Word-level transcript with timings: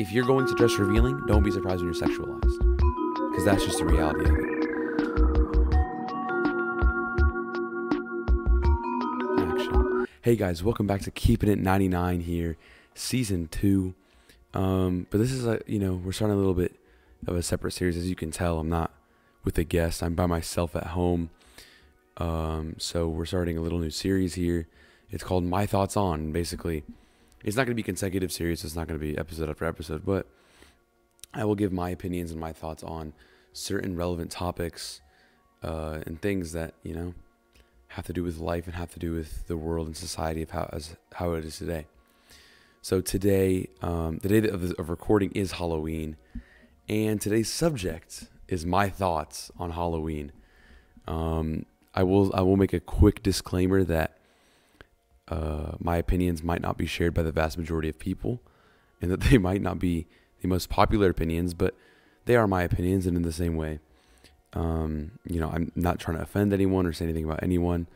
if 0.00 0.12
you're 0.12 0.24
going 0.24 0.46
to 0.46 0.54
dress 0.54 0.78
revealing, 0.78 1.20
don't 1.26 1.42
be 1.42 1.50
surprised 1.50 1.84
when 1.84 1.92
you're 1.92 2.02
sexualized, 2.02 2.58
because 3.30 3.44
that's 3.44 3.62
just 3.62 3.76
the 3.76 3.84
reality 3.84 4.24
of 4.24 4.30
it. 4.30 4.44
Action. 9.38 10.06
Hey 10.22 10.36
guys, 10.36 10.64
welcome 10.64 10.86
back 10.86 11.02
to 11.02 11.10
Keeping 11.10 11.50
It 11.50 11.58
99 11.58 12.20
here, 12.20 12.56
season 12.94 13.48
two. 13.48 13.92
Um, 14.54 15.06
but 15.10 15.18
this 15.18 15.32
is 15.32 15.46
a 15.46 15.60
you 15.66 15.78
know 15.78 16.00
we're 16.02 16.12
starting 16.12 16.34
a 16.34 16.38
little 16.38 16.54
bit 16.54 16.76
of 17.26 17.36
a 17.36 17.42
separate 17.42 17.72
series, 17.72 17.98
as 17.98 18.08
you 18.08 18.16
can 18.16 18.30
tell. 18.30 18.58
I'm 18.58 18.70
not 18.70 18.92
with 19.44 19.58
a 19.58 19.64
guest. 19.64 20.02
I'm 20.02 20.14
by 20.14 20.24
myself 20.24 20.74
at 20.74 20.88
home. 20.88 21.28
Um, 22.16 22.76
so 22.78 23.06
we're 23.06 23.26
starting 23.26 23.58
a 23.58 23.60
little 23.60 23.78
new 23.78 23.90
series 23.90 24.32
here. 24.32 24.66
It's 25.10 25.24
called 25.24 25.44
My 25.44 25.66
Thoughts 25.66 25.94
On. 25.94 26.32
Basically, 26.32 26.84
it's 27.44 27.56
not 27.56 27.64
going 27.64 27.74
to 27.74 27.74
be 27.74 27.82
consecutive 27.82 28.32
series. 28.32 28.64
It's 28.64 28.76
not 28.76 28.86
going 28.86 28.98
to 28.98 29.04
be 29.04 29.16
episode 29.16 29.48
after 29.48 29.64
episode, 29.64 30.04
but 30.04 30.26
I 31.32 31.44
will 31.44 31.54
give 31.54 31.72
my 31.72 31.90
opinions 31.90 32.30
and 32.30 32.40
my 32.40 32.52
thoughts 32.52 32.82
on 32.82 33.12
certain 33.52 33.96
relevant 33.96 34.30
topics 34.30 35.00
uh, 35.62 36.00
and 36.06 36.20
things 36.20 36.52
that 36.52 36.74
you 36.82 36.94
know 36.94 37.14
have 37.88 38.06
to 38.06 38.12
do 38.12 38.22
with 38.22 38.38
life 38.38 38.66
and 38.66 38.74
have 38.74 38.92
to 38.92 38.98
do 38.98 39.12
with 39.12 39.46
the 39.48 39.56
world 39.56 39.86
and 39.86 39.96
society 39.96 40.42
of 40.42 40.50
how 40.50 40.68
as 40.72 40.96
how 41.14 41.32
it 41.32 41.44
is 41.44 41.58
today. 41.58 41.86
So 42.82 43.00
today, 43.00 43.68
um, 43.82 44.18
the 44.18 44.28
day 44.28 44.48
of, 44.48 44.72
of 44.78 44.88
recording 44.88 45.32
is 45.32 45.52
Halloween, 45.52 46.16
and 46.88 47.20
today's 47.20 47.50
subject 47.50 48.24
is 48.48 48.64
my 48.64 48.88
thoughts 48.88 49.50
on 49.58 49.72
Halloween. 49.72 50.32
Um, 51.06 51.66
I 51.94 52.02
will 52.02 52.34
I 52.34 52.42
will 52.42 52.56
make 52.56 52.72
a 52.72 52.80
quick 52.80 53.22
disclaimer 53.22 53.84
that 53.84 54.16
uh, 55.30 55.72
my 55.78 55.96
opinions 55.96 56.42
might 56.42 56.60
not 56.60 56.76
be 56.76 56.86
shared 56.86 57.14
by 57.14 57.22
the 57.22 57.32
vast 57.32 57.56
majority 57.56 57.88
of 57.88 57.98
people, 57.98 58.40
and 59.00 59.10
that 59.10 59.20
they 59.30 59.38
might 59.38 59.62
not 59.62 59.78
be 59.78 60.06
the 60.42 60.48
most 60.48 60.68
popular 60.68 61.10
opinions, 61.10 61.54
but 61.54 61.74
they 62.26 62.36
are 62.36 62.46
my 62.46 62.62
opinions, 62.62 63.06
and 63.06 63.16
in 63.16 63.22
the 63.22 63.32
same 63.32 63.56
way, 63.56 63.78
um, 64.52 65.12
you 65.24 65.40
know, 65.40 65.50
I'm 65.50 65.70
not 65.76 65.98
trying 65.98 66.16
to 66.16 66.22
offend 66.22 66.52
anyone 66.52 66.86
or 66.86 66.92
say 66.92 67.04
anything 67.04 67.24
about 67.24 67.42
anyone. 67.42 67.86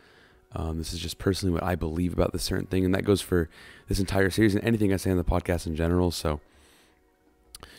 Um, 0.57 0.79
this 0.79 0.93
is 0.93 1.01
just 1.01 1.19
personally 1.19 1.53
what 1.53 1.65
I 1.65 1.75
believe 1.75 2.13
about 2.13 2.33
this 2.33 2.45
certain 2.45 2.67
thing, 2.67 2.85
and 2.85 2.95
that 2.95 3.05
goes 3.05 3.21
for 3.21 3.51
this 3.89 3.99
entire 3.99 4.31
series 4.31 4.55
and 4.55 4.65
anything 4.65 4.93
I 4.93 4.97
say 4.97 5.11
on 5.11 5.17
the 5.17 5.25
podcast 5.25 5.67
in 5.67 5.75
general. 5.75 6.11
So 6.11 6.41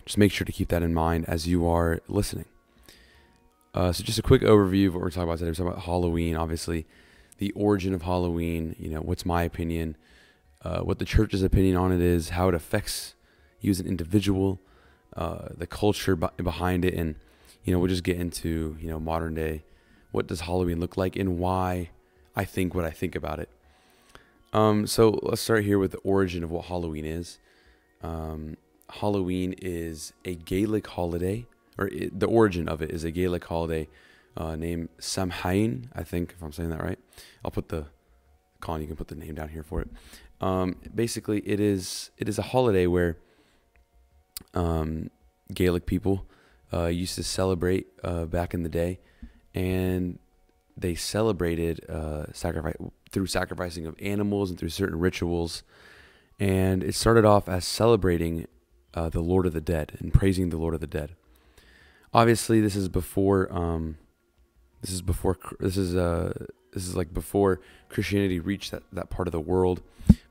just 0.06 0.18
make 0.18 0.32
sure 0.32 0.46
to 0.46 0.52
keep 0.52 0.68
that 0.70 0.84
in 0.84 0.94
mind 0.94 1.26
as 1.28 1.48
you 1.48 1.68
are 1.68 2.02
listening. 2.08 2.46
Uh, 3.74 3.92
so 3.92 4.04
just 4.04 4.20
a 4.20 4.24
quick 4.24 4.42
overview 4.42 4.88
of 4.88 4.96
what 4.96 5.02
we're 5.02 5.10
talking 5.10 5.24
about 5.24 5.38
today. 5.40 5.50
We're 5.50 5.56
talking 5.56 5.72
about 5.72 5.84
Halloween, 5.84 6.36
obviously, 6.36 6.86
the 7.38 7.52
origin 7.52 7.94
of 7.94 8.04
Halloween. 8.04 8.76
You 8.80 8.90
know, 8.90 9.02
what's 9.02 9.26
my 9.26 9.44
opinion, 9.44 9.98
uh, 10.62 10.80
what 10.80 11.00
the 11.00 11.06
church's 11.06 11.44
opinion 11.44 11.76
on 11.76 11.92
it 11.92 12.02
is, 12.02 12.30
how 12.30 12.50
it 12.50 12.56
affects 12.56 13.16
you 13.60 13.72
as 13.72 13.80
an 13.80 13.88
individual, 13.88 14.60
uh, 15.16 15.50
the 15.56 15.68
culture 15.68 16.16
b- 16.16 16.28
behind 16.38 16.86
it, 16.86 16.94
and 16.94 17.16
you 17.64 17.74
know, 17.74 17.80
we'll 17.80 17.90
just 17.90 18.04
get 18.04 18.18
into 18.18 18.78
you 18.80 18.88
know 18.88 19.00
modern 19.00 19.34
day. 19.34 19.64
What 20.12 20.28
does 20.28 20.42
Halloween 20.42 20.80
look 20.80 20.98
like, 20.98 21.16
and 21.16 21.40
why 21.40 21.90
I 22.36 22.46
think 22.46 22.74
what 22.74 22.86
I 22.86 22.92
think 22.92 23.16
about 23.16 23.40
it. 23.40 23.50
Um, 24.54 24.88
so 24.88 25.20
let's 25.24 25.42
start 25.42 25.66
here 25.66 25.80
with 25.80 25.92
the 25.92 25.98
origin 26.00 26.44
of 26.44 26.52
what 26.52 26.66
Halloween 26.66 27.06
is. 27.06 27.40
Um, 28.02 28.56
Halloween 28.90 29.54
is 29.58 30.14
a 30.24 30.36
Gaelic 30.36 30.88
holiday 30.88 31.46
or 31.78 31.88
it, 31.88 32.20
the 32.20 32.28
origin 32.28 32.68
of 32.68 32.82
it 32.82 32.92
is 32.92 33.04
a 33.04 33.12
Gaelic 33.12 33.46
holiday 33.46 33.88
uh, 34.38 34.56
named 34.56 34.90
Samhain. 35.00 35.90
I 35.94 36.04
think 36.04 36.34
if 36.36 36.44
I'm 36.44 36.52
saying 36.52 36.70
that 36.70 36.84
right, 36.84 37.00
I'll 37.44 37.52
put 37.52 37.70
the 37.70 37.86
Colin. 38.60 38.82
You 38.82 38.88
can 38.88 38.96
put 38.96 39.08
the 39.08 39.16
name 39.16 39.36
down 39.36 39.50
here 39.50 39.64
for 39.64 39.82
it. 39.82 39.90
Um, 40.42 40.78
basically, 40.94 41.40
it 41.40 41.60
is 41.60 42.12
it 42.18 42.28
is 42.28 42.38
a 42.38 42.44
holiday 42.44 42.88
where 42.88 43.18
um, 44.54 45.10
Gaelic 45.54 45.86
people 45.86 46.26
uh, 46.74 46.88
used 46.88 47.16
to 47.16 47.24
celebrate 47.24 47.88
uh, 48.04 48.26
back 48.26 48.54
in 48.54 48.64
the 48.64 48.70
day, 48.70 49.00
and 49.54 50.20
they 50.78 50.96
celebrated 50.96 51.88
uh, 51.90 52.32
sacrifice 52.34 52.76
through 53.12 53.28
sacrificing 53.28 53.86
of 53.86 53.96
animals 54.02 54.50
and 54.50 54.60
through 54.60 54.70
certain 54.70 55.00
rituals. 55.00 55.64
And 56.38 56.84
it 56.84 56.96
started 56.96 57.24
off 57.24 57.48
as 57.48 57.66
celebrating 57.66 58.48
uh, 58.94 59.08
the 59.08 59.22
Lord 59.22 59.46
of 59.46 59.54
the 59.54 59.62
Dead 59.62 59.94
and 60.00 60.14
praising 60.14 60.50
the 60.50 60.58
Lord 60.58 60.74
of 60.74 60.82
the 60.82 60.88
Dead 60.88 61.16
obviously 62.16 62.62
this 62.62 62.76
is 62.78 62.88
before 62.88 63.54
um, 63.54 63.98
this 64.86 64.94
is 64.94 65.02
before 65.02 65.36
this 65.60 65.78
is 65.78 65.96
uh 65.96 66.32
this 66.72 66.88
is 66.88 66.96
like 66.96 67.12
before 67.12 67.60
Christianity 67.90 68.40
reached 68.40 68.70
that, 68.70 68.84
that 68.94 69.10
part 69.10 69.28
of 69.28 69.32
the 69.32 69.40
world 69.40 69.82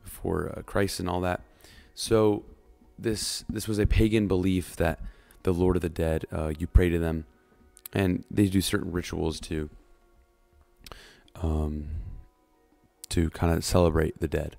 before 0.05 0.55
uh, 0.57 0.63
Christ 0.63 1.01
and 1.01 1.09
all 1.09 1.21
that. 1.23 1.41
So 1.95 2.45
this 2.97 3.45
this 3.49 3.67
was 3.67 3.81
a 3.81 3.87
pagan 3.87 4.29
belief 4.29 4.77
that 4.77 5.01
the 5.43 5.53
Lord 5.53 5.75
of 5.75 5.83
the 5.83 5.89
Dead 5.89 6.27
uh, 6.31 6.53
you 6.57 6.69
pray 6.69 6.89
to 6.89 7.01
them. 7.01 7.27
And 7.93 8.25
they 8.31 8.47
do 8.47 8.61
certain 8.61 8.93
rituals 8.93 9.41
to 9.41 9.71
um 11.43 11.89
to 13.09 13.31
kind 13.31 13.53
of 13.53 13.65
celebrate 13.65 14.21
the 14.21 14.29
dead. 14.29 14.57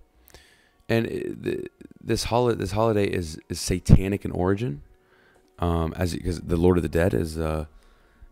And 0.90 1.70
this 2.04 2.26
holiday 2.26 2.60
this 2.60 2.72
holiday 2.72 3.06
is 3.06 3.40
is 3.48 3.62
satanic 3.62 4.26
in 4.26 4.32
origin 4.32 4.82
um, 5.60 5.94
as 5.96 6.14
because 6.14 6.42
the 6.42 6.58
Lord 6.58 6.76
of 6.76 6.84
the 6.84 6.90
Dead 6.90 7.14
is, 7.14 7.40
uh, 7.40 7.66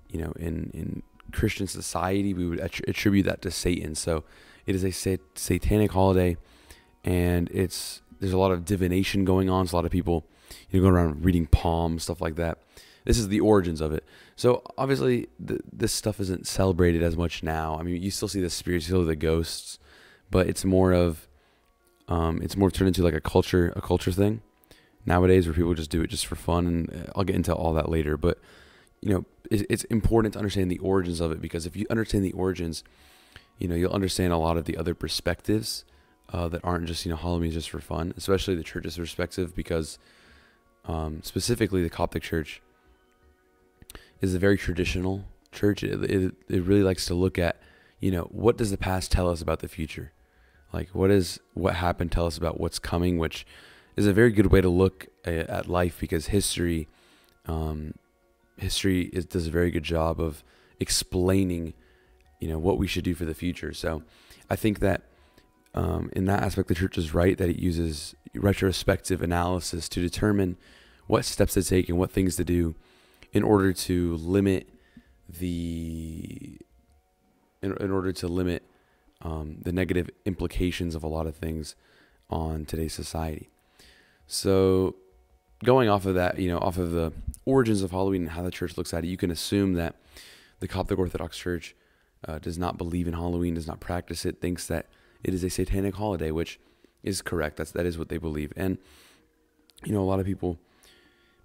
you 0.09 0.19
know, 0.19 0.34
in 0.38 0.69
in 0.74 1.03
Christian 1.31 1.67
society 1.67 2.34
we 2.34 2.45
would 2.45 2.59
attribute 2.59 3.25
that 3.25 3.41
to 3.41 3.51
Satan. 3.51 3.95
So 3.95 4.23
it 4.66 4.75
is 4.75 4.84
a 4.84 4.91
sat- 4.91 5.22
satanic 5.35 5.91
holiday, 5.91 6.38
and 7.03 7.50
it's 7.51 8.01
there's 8.19 8.34
a 8.34 8.38
lot 8.38 8.51
of 8.51 8.66
divination 8.66 9.25
going 9.25 9.50
on. 9.50 9.67
So 9.67 9.75
a 9.75 9.78
lot 9.78 9.85
of 9.85 9.91
people, 9.91 10.25
you 10.69 10.79
know, 10.79 10.83
going 10.83 10.95
around 10.95 11.25
reading 11.25 11.47
palms, 11.47 12.03
stuff 12.03 12.22
like 12.22 12.35
that. 12.35 12.59
This 13.06 13.17
is 13.17 13.28
the 13.28 13.41
origins 13.41 13.81
of 13.81 13.91
it. 13.91 14.06
So 14.35 14.63
obviously, 14.78 15.28
this 15.39 15.91
stuff 15.91 16.19
isn't 16.22 16.47
celebrated 16.47 17.03
as 17.03 17.17
much 17.17 17.44
now. 17.44 17.78
I 17.78 17.83
mean, 17.83 18.01
you 18.01 18.09
still 18.12 18.29
see 18.29 18.39
the 18.39 18.50
spirits, 18.50 18.85
still 18.85 19.03
the 19.03 19.16
ghosts, 19.16 19.78
but 20.31 20.47
it's 20.47 20.63
more 20.63 20.94
of, 20.94 21.28
um, 22.07 22.41
it's 22.41 22.56
more 22.56 22.72
turned 22.72 22.88
into 22.88 23.03
like 23.03 23.13
a 23.13 23.19
culture, 23.19 23.73
a 23.75 23.81
culture 23.81 24.12
thing 24.12 24.41
nowadays 25.06 25.45
where 25.45 25.53
people 25.53 25.73
just 25.73 25.89
do 25.89 26.01
it 26.01 26.09
just 26.09 26.25
for 26.25 26.35
fun 26.35 26.66
and 26.66 27.12
I'll 27.16 27.23
get 27.23 27.35
into 27.35 27.53
all 27.53 27.73
that 27.73 27.89
later 27.89 28.17
but 28.17 28.39
you 29.03 29.13
know 29.13 29.25
it's 29.51 29.83
important 29.85 30.33
to 30.33 30.39
understand 30.39 30.71
the 30.71 30.79
origins 30.79 31.19
of 31.19 31.31
it 31.31 31.41
because 31.41 31.65
if 31.65 31.75
you 31.75 31.85
understand 31.89 32.23
the 32.23 32.31
origins 32.31 32.83
you 33.59 33.67
know 33.67 33.75
you'll 33.75 33.91
understand 33.91 34.33
a 34.33 34.37
lot 34.37 34.57
of 34.57 34.65
the 34.65 34.77
other 34.77 34.95
perspectives 34.95 35.85
uh, 36.31 36.47
that 36.47 36.61
aren't 36.63 36.85
just 36.85 37.05
you 37.05 37.11
know 37.11 37.17
Halloween 37.17 37.49
is 37.49 37.55
just 37.55 37.69
for 37.69 37.79
fun 37.79 38.13
especially 38.17 38.55
the 38.55 38.63
church's 38.63 38.97
perspective 38.97 39.55
because 39.55 39.99
um, 40.85 41.21
specifically 41.23 41.83
the 41.83 41.89
Coptic 41.89 42.23
church 42.23 42.61
is 44.21 44.33
a 44.33 44.39
very 44.39 44.57
traditional 44.57 45.25
church. 45.51 45.83
It, 45.83 46.03
it, 46.03 46.33
it 46.49 46.63
really 46.63 46.83
likes 46.83 47.05
to 47.07 47.13
look 47.13 47.37
at 47.37 47.57
you 47.99 48.11
know 48.11 48.23
what 48.31 48.57
does 48.57 48.71
the 48.71 48.77
past 48.77 49.11
tell 49.11 49.29
us 49.29 49.41
about 49.41 49.59
the 49.59 49.67
future? 49.67 50.11
Like 50.71 50.89
what 50.89 51.11
is 51.11 51.39
what 51.53 51.75
happened 51.75 52.11
tell 52.11 52.25
us 52.25 52.37
about 52.37 52.59
what's 52.59 52.79
coming 52.79 53.17
which 53.17 53.45
is 53.95 54.07
a 54.07 54.13
very 54.13 54.31
good 54.31 54.47
way 54.47 54.59
to 54.59 54.69
look 54.69 55.07
at 55.23 55.69
life 55.69 55.99
because 55.99 56.27
history, 56.27 56.87
um, 57.45 57.93
history 58.57 59.03
is, 59.13 59.25
does 59.25 59.47
a 59.47 59.51
very 59.51 59.71
good 59.71 59.83
job 59.83 60.19
of 60.19 60.43
explaining, 60.79 61.73
you 62.39 62.47
know, 62.47 62.59
what 62.59 62.77
we 62.77 62.87
should 62.87 63.03
do 63.03 63.15
for 63.15 63.25
the 63.25 63.33
future. 63.33 63.73
So, 63.73 64.03
I 64.49 64.55
think 64.55 64.79
that 64.79 65.03
um, 65.73 66.09
in 66.13 66.25
that 66.25 66.43
aspect, 66.43 66.67
the 66.67 66.75
church 66.75 66.97
is 66.97 67.13
right 67.13 67.37
that 67.37 67.49
it 67.49 67.57
uses 67.57 68.15
retrospective 68.35 69.21
analysis 69.21 69.89
to 69.89 70.01
determine 70.01 70.57
what 71.07 71.25
steps 71.25 71.53
to 71.53 71.63
take 71.63 71.89
and 71.89 71.97
what 71.97 72.11
things 72.11 72.35
to 72.35 72.43
do 72.43 72.75
in 73.31 73.43
order 73.43 73.73
to 73.73 74.15
limit 74.17 74.69
the 75.27 76.57
in, 77.61 77.75
in 77.77 77.91
order 77.91 78.11
to 78.11 78.27
limit 78.27 78.63
um, 79.21 79.57
the 79.61 79.71
negative 79.71 80.09
implications 80.25 80.95
of 80.95 81.03
a 81.03 81.07
lot 81.07 81.25
of 81.25 81.35
things 81.35 81.75
on 82.29 82.65
today's 82.65 82.93
society. 82.93 83.49
So, 84.27 84.95
going 85.63 85.90
off 85.90 86.06
of 86.06 86.16
that, 86.16 86.40
you 86.40 86.50
know, 86.50 86.59
off 86.59 86.78
of 86.78 86.92
the 86.92 87.13
origins 87.45 87.81
of 87.81 87.92
Halloween 87.92 88.24
and 88.24 88.31
how 88.31 88.44
the 88.44 88.51
church 88.51 88.77
looks 88.77 88.94
at 88.94 89.04
it, 89.04 89.07
you 89.07 89.18
can 89.18 89.31
assume 89.31 89.74
that 89.74 89.95
the 90.60 90.68
Coptic 90.68 91.00
Orthodox 91.00 91.38
Church 91.38 91.75
uh, 92.27 92.39
does 92.39 92.57
not 92.57 92.77
believe 92.77 93.07
in 93.07 93.13
Halloween, 93.13 93.56
does 93.56 93.68
not 93.68 93.80
practice 93.80 94.25
it, 94.25 94.39
thinks 94.39 94.68
that 94.68 94.88
it 95.24 95.33
is 95.33 95.44
a 95.44 95.50
satanic 95.50 95.95
holiday, 95.95 96.31
which 96.31 96.60
is 97.04 97.21
correct. 97.21 97.57
That's 97.57 97.71
that 97.71 97.86
is 97.86 97.98
what 97.98 98.10
they 98.10 98.18
believe. 98.18 98.54
And 98.56 98.77
you 99.86 99.92
know, 99.92 100.01
a 100.01 100.06
lot 100.06 100.19
of 100.19 100.25
people 100.25 100.57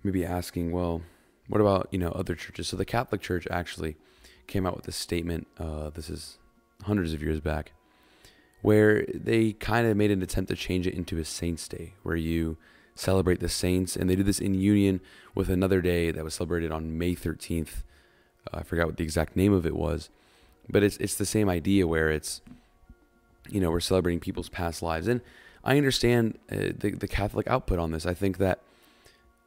may 0.02 0.10
be 0.10 0.24
asking, 0.24 0.70
well, 0.70 1.02
what 1.48 1.60
about 1.60 1.88
you 1.90 1.98
know 1.98 2.10
other 2.10 2.34
churches? 2.34 2.68
So 2.68 2.76
the 2.76 2.84
Catholic 2.84 3.20
Church 3.20 3.46
actually 3.50 3.96
came 4.46 4.66
out 4.66 4.76
with 4.76 4.86
a 4.88 4.92
statement. 4.92 5.46
Uh, 5.58 5.90
this 5.90 6.08
is 6.10 6.38
hundreds 6.84 7.12
of 7.12 7.22
years 7.22 7.40
back, 7.40 7.72
where 8.62 9.04
they 9.12 9.52
kind 9.52 9.86
of 9.86 9.96
made 9.96 10.10
an 10.10 10.22
attempt 10.22 10.50
to 10.50 10.56
change 10.56 10.86
it 10.86 10.94
into 10.94 11.18
a 11.18 11.24
saints 11.24 11.66
day 11.66 11.94
where 12.02 12.16
you 12.16 12.56
celebrate 12.98 13.40
the 13.40 13.48
saints 13.48 13.96
and 13.96 14.08
they 14.08 14.16
did 14.16 14.26
this 14.26 14.40
in 14.40 14.54
union 14.54 15.00
with 15.34 15.48
another 15.48 15.80
day 15.80 16.10
that 16.10 16.24
was 16.24 16.34
celebrated 16.34 16.72
on 16.72 16.98
May 16.98 17.14
13th 17.14 17.82
uh, 18.52 18.58
I 18.58 18.62
forgot 18.62 18.86
what 18.86 18.96
the 18.96 19.04
exact 19.04 19.36
name 19.36 19.52
of 19.52 19.66
it 19.66 19.76
was 19.76 20.10
but 20.68 20.82
it's 20.82 20.96
it's 20.98 21.14
the 21.14 21.26
same 21.26 21.48
idea 21.48 21.86
where 21.86 22.10
it's 22.10 22.40
you 23.48 23.60
know 23.60 23.70
we're 23.70 23.80
celebrating 23.80 24.20
people's 24.20 24.48
past 24.48 24.82
lives 24.82 25.06
and 25.06 25.20
I 25.64 25.76
understand 25.76 26.38
uh, 26.50 26.72
the 26.76 26.94
the 26.98 27.08
Catholic 27.08 27.46
output 27.46 27.78
on 27.78 27.92
this 27.92 28.06
I 28.06 28.14
think 28.14 28.38
that 28.38 28.60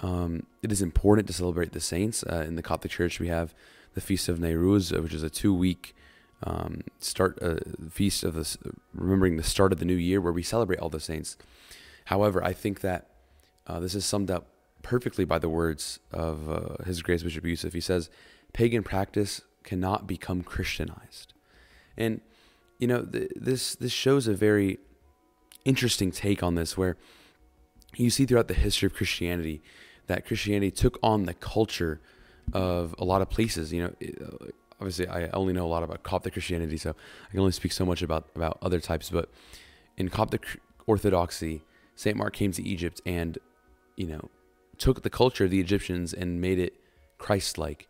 um, 0.02 0.48
it 0.64 0.72
is 0.72 0.82
important 0.82 1.28
to 1.28 1.34
celebrate 1.34 1.72
the 1.72 1.80
saints. 1.80 2.24
Uh, 2.24 2.44
in 2.48 2.56
the 2.56 2.64
Catholic 2.64 2.92
Church, 2.92 3.20
we 3.20 3.28
have 3.28 3.54
the 3.94 4.02
Feast 4.02 4.28
of 4.28 4.40
Nayrouz, 4.40 5.00
which 5.02 5.14
is 5.14 5.24
a 5.24 5.30
two 5.30 5.54
week 5.54 5.96
um, 6.44 6.82
start 7.00 7.38
uh, 7.42 7.58
feast 7.90 8.24
of 8.24 8.34
this, 8.34 8.58
remembering 8.94 9.38
the 9.38 9.44
start 9.44 9.72
of 9.72 9.80
the 9.80 9.86
new 9.86 9.96
year, 9.96 10.20
where 10.20 10.34
we 10.34 10.44
celebrate 10.44 10.80
all 10.80 10.90
the 10.90 11.00
saints. 11.00 11.38
However, 12.06 12.44
I 12.44 12.54
think 12.54 12.82
that 12.82 13.08
uh, 13.68 13.80
this 13.80 13.96
is 13.96 14.06
summed 14.06 14.32
up 14.32 14.48
perfectly 14.82 15.26
by 15.26 15.40
the 15.40 15.50
words 15.50 16.00
of 16.12 16.50
uh, 16.50 16.84
His 16.84 17.02
Grace 17.02 17.24
Bishop 17.24 17.46
Youssef. 17.46 17.74
He 17.74 17.82
says, 17.82 18.10
"Pagan 18.54 18.84
practice 18.84 19.42
cannot 19.64 20.08
become 20.08 20.42
Christianized," 20.44 21.34
and 21.98 22.22
you 22.80 22.88
know 22.88 23.06
th- 23.06 23.32
this 23.36 23.76
this 23.76 23.92
shows 23.92 24.28
a 24.28 24.34
very 24.34 24.80
interesting 25.66 26.12
take 26.12 26.42
on 26.42 26.56
this, 26.56 26.78
where 26.78 26.98
you 27.96 28.10
see 28.10 28.26
throughout 28.26 28.48
the 28.48 28.54
history 28.54 28.88
of 28.88 28.94
Christianity 28.94 29.62
that 30.08 30.26
Christianity 30.26 30.72
took 30.72 30.98
on 31.04 31.26
the 31.26 31.34
culture 31.34 32.02
of 32.54 32.96
a 32.98 33.06
lot 33.06 33.22
of 33.22 33.30
places. 33.30 33.72
You 33.72 33.84
know, 33.84 33.94
uh, 34.02 34.48
obviously 34.80 35.08
I 35.08 35.30
only 35.30 35.54
know 35.54 35.66
a 35.66 35.70
lot 35.70 35.84
about 35.84 36.04
Coptic 36.04 36.34
Christianity, 36.34 36.78
so 36.78 36.92
I 37.28 37.32
can 37.32 37.40
only 37.40 37.52
speak 37.52 37.72
so 37.72 37.86
much 37.86 38.02
about 38.02 38.30
about 38.36 38.58
other 38.62 38.80
types. 38.80 39.10
But 39.10 39.30
in 39.98 40.10
Coptic 40.10 40.60
Orthodoxy, 40.88 41.62
Saint 41.96 42.18
Mark 42.18 42.34
came 42.34 42.52
to 42.54 42.64
Egypt 42.64 43.00
and 43.06 43.38
you 43.96 44.08
know 44.08 44.30
took 44.78 45.04
the 45.04 45.10
culture 45.10 45.46
of 45.46 45.52
the 45.52 45.60
Egyptians 45.60 46.14
and 46.14 46.42
made 46.42 46.58
it 46.58 46.74
Christ-like. 47.20 47.88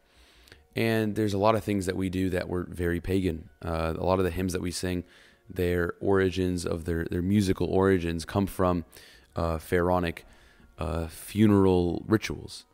And 0.75 1.15
there's 1.15 1.33
a 1.33 1.37
lot 1.37 1.55
of 1.55 1.63
things 1.63 1.85
that 1.85 1.95
we 1.95 2.09
do 2.09 2.29
that 2.29 2.49
were 2.49 2.65
very 2.69 2.99
pagan. 2.99 3.49
Uh, 3.63 3.93
a 3.97 4.03
lot 4.03 4.19
of 4.19 4.25
the 4.25 4.31
hymns 4.31 4.53
that 4.53 4.61
we 4.61 4.71
sing, 4.71 5.03
their 5.49 5.93
origins 5.99 6.65
of 6.65 6.85
their 6.85 7.05
their 7.05 7.21
musical 7.21 7.67
origins 7.67 8.25
come 8.25 8.45
from 8.45 8.85
uh, 9.35 9.57
pharaonic 9.57 10.25
uh, 10.77 11.07
funeral 11.07 12.03
rituals. 12.07 12.65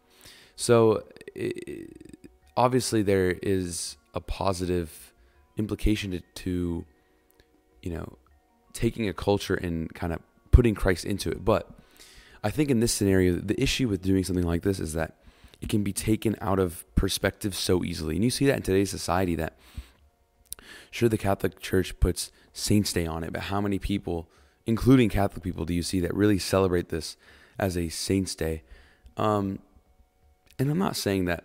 So 0.56 1.04
it, 1.36 2.18
obviously 2.56 3.04
there 3.04 3.32
is 3.44 3.98
a 4.14 4.20
positive 4.20 5.14
implication 5.58 6.12
to, 6.12 6.22
to, 6.44 6.86
you 7.84 7.92
know, 7.92 8.18
taking 8.74 9.08
a 9.08 9.14
culture 9.14 9.56
and 9.56 9.94
kind 9.94 10.14
of 10.14 10.20
putting 10.52 10.76
Christ 10.76 11.06
into 11.06 11.30
it. 11.30 11.46
But 11.46 11.70
I 12.48 12.50
think 12.50 12.72
in 12.72 12.80
this 12.80 12.94
scenario, 12.94 13.34
the 13.36 13.62
issue 13.62 13.90
with 13.90 14.02
doing 14.02 14.24
something 14.24 14.48
like 14.48 14.62
this 14.62 14.80
is 14.80 14.94
that 14.94 15.18
it 15.60 15.68
can 15.68 15.84
be 15.84 15.92
taken 15.92 16.38
out 16.40 16.60
of 16.60 16.86
perspective 16.96 17.54
so 17.54 17.84
easily. 17.84 18.16
And 18.16 18.24
you 18.24 18.30
see 18.30 18.46
that 18.46 18.56
in 18.56 18.62
today's 18.62 18.90
society 18.90 19.36
that 19.36 19.58
sure 20.90 21.10
the 21.10 21.18
Catholic 21.18 21.60
Church 21.60 22.00
puts 22.00 22.32
Saints 22.54 22.94
Day 22.94 23.06
on 23.06 23.26
it, 23.26 23.34
but 23.34 23.42
how 23.44 23.60
many 23.60 23.80
people, 23.80 24.30
including 24.66 25.10
Catholic 25.10 25.44
people, 25.44 25.66
do 25.66 25.74
you 25.74 25.84
see 25.84 26.00
that 26.00 26.16
really 26.16 26.40
celebrate 26.40 26.88
this 26.88 27.18
as 27.60 27.76
a 27.76 27.90
Saints 27.90 28.34
Day? 28.34 28.64
Um, 29.18 29.60
and 30.58 30.72
I'm 30.72 30.80
not 30.80 30.96
saying 30.96 31.26
that 31.26 31.44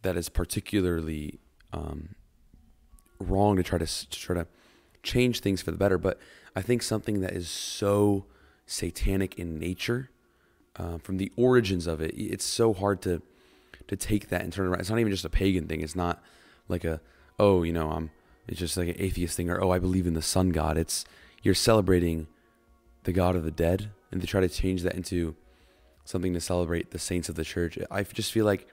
that 0.00 0.16
is 0.16 0.30
particularly 0.30 1.40
um, 1.74 2.14
wrong 3.20 3.56
to 3.56 3.62
try 3.62 3.78
to, 3.78 3.84
to 3.86 4.18
try 4.18 4.34
to 4.34 4.46
change 5.02 5.40
things 5.40 5.60
for 5.60 5.72
the 5.72 5.76
better, 5.76 5.98
but 5.98 6.18
I 6.56 6.62
think 6.62 6.82
something 6.82 7.20
that 7.20 7.32
is 7.32 7.50
so 7.50 8.24
satanic 8.64 9.38
in 9.38 9.58
nature, 9.58 10.08
uh, 10.76 10.98
from 10.98 11.18
the 11.18 11.30
origins 11.36 11.86
of 11.86 12.00
it, 12.00 12.14
it's 12.16 12.44
so 12.44 12.72
hard 12.72 13.02
to 13.02 13.22
to 13.88 13.96
take 13.96 14.28
that 14.28 14.42
and 14.42 14.52
turn 14.52 14.66
it 14.66 14.68
around. 14.70 14.80
It's 14.80 14.90
not 14.90 15.00
even 15.00 15.12
just 15.12 15.24
a 15.24 15.30
pagan 15.30 15.66
thing. 15.66 15.80
It's 15.80 15.96
not 15.96 16.22
like 16.68 16.84
a 16.84 17.00
oh, 17.38 17.62
you 17.62 17.72
know, 17.72 17.90
I'm. 17.90 18.10
It's 18.48 18.58
just 18.58 18.76
like 18.76 18.88
an 18.88 18.96
atheist 18.98 19.36
thing, 19.36 19.50
or 19.50 19.62
oh, 19.62 19.70
I 19.70 19.78
believe 19.78 20.06
in 20.06 20.14
the 20.14 20.22
sun 20.22 20.50
god. 20.50 20.76
It's 20.76 21.04
you're 21.42 21.54
celebrating 21.54 22.26
the 23.04 23.12
God 23.12 23.36
of 23.36 23.44
the 23.44 23.50
dead, 23.50 23.90
and 24.10 24.20
to 24.20 24.26
try 24.26 24.40
to 24.40 24.48
change 24.48 24.82
that 24.82 24.94
into 24.94 25.34
something 26.04 26.34
to 26.34 26.40
celebrate 26.40 26.90
the 26.90 26.98
saints 26.98 27.28
of 27.28 27.34
the 27.34 27.44
church. 27.44 27.78
I 27.90 28.02
just 28.02 28.32
feel 28.32 28.44
like, 28.44 28.68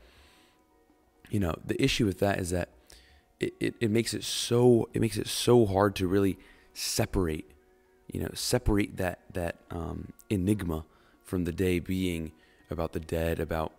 you 1.29 1.39
know, 1.39 1.55
the 1.63 1.81
issue 1.81 2.05
with 2.05 2.19
that 2.19 2.39
is 2.39 2.49
that 2.49 2.69
it, 3.39 3.53
it, 3.59 3.75
it 3.79 3.91
makes 3.91 4.13
it 4.13 4.23
so 4.23 4.89
it 4.93 5.01
makes 5.01 5.17
it 5.17 5.27
so 5.27 5.65
hard 5.65 5.95
to 5.97 6.07
really 6.07 6.37
separate, 6.73 7.51
you 8.11 8.19
know, 8.21 8.29
separate 8.33 8.97
that 8.97 9.19
that 9.33 9.57
um, 9.69 10.13
enigma 10.29 10.85
from 11.29 11.45
the 11.45 11.51
day 11.51 11.79
being 11.79 12.31
about 12.71 12.93
the 12.93 12.99
dead, 12.99 13.39
about 13.39 13.71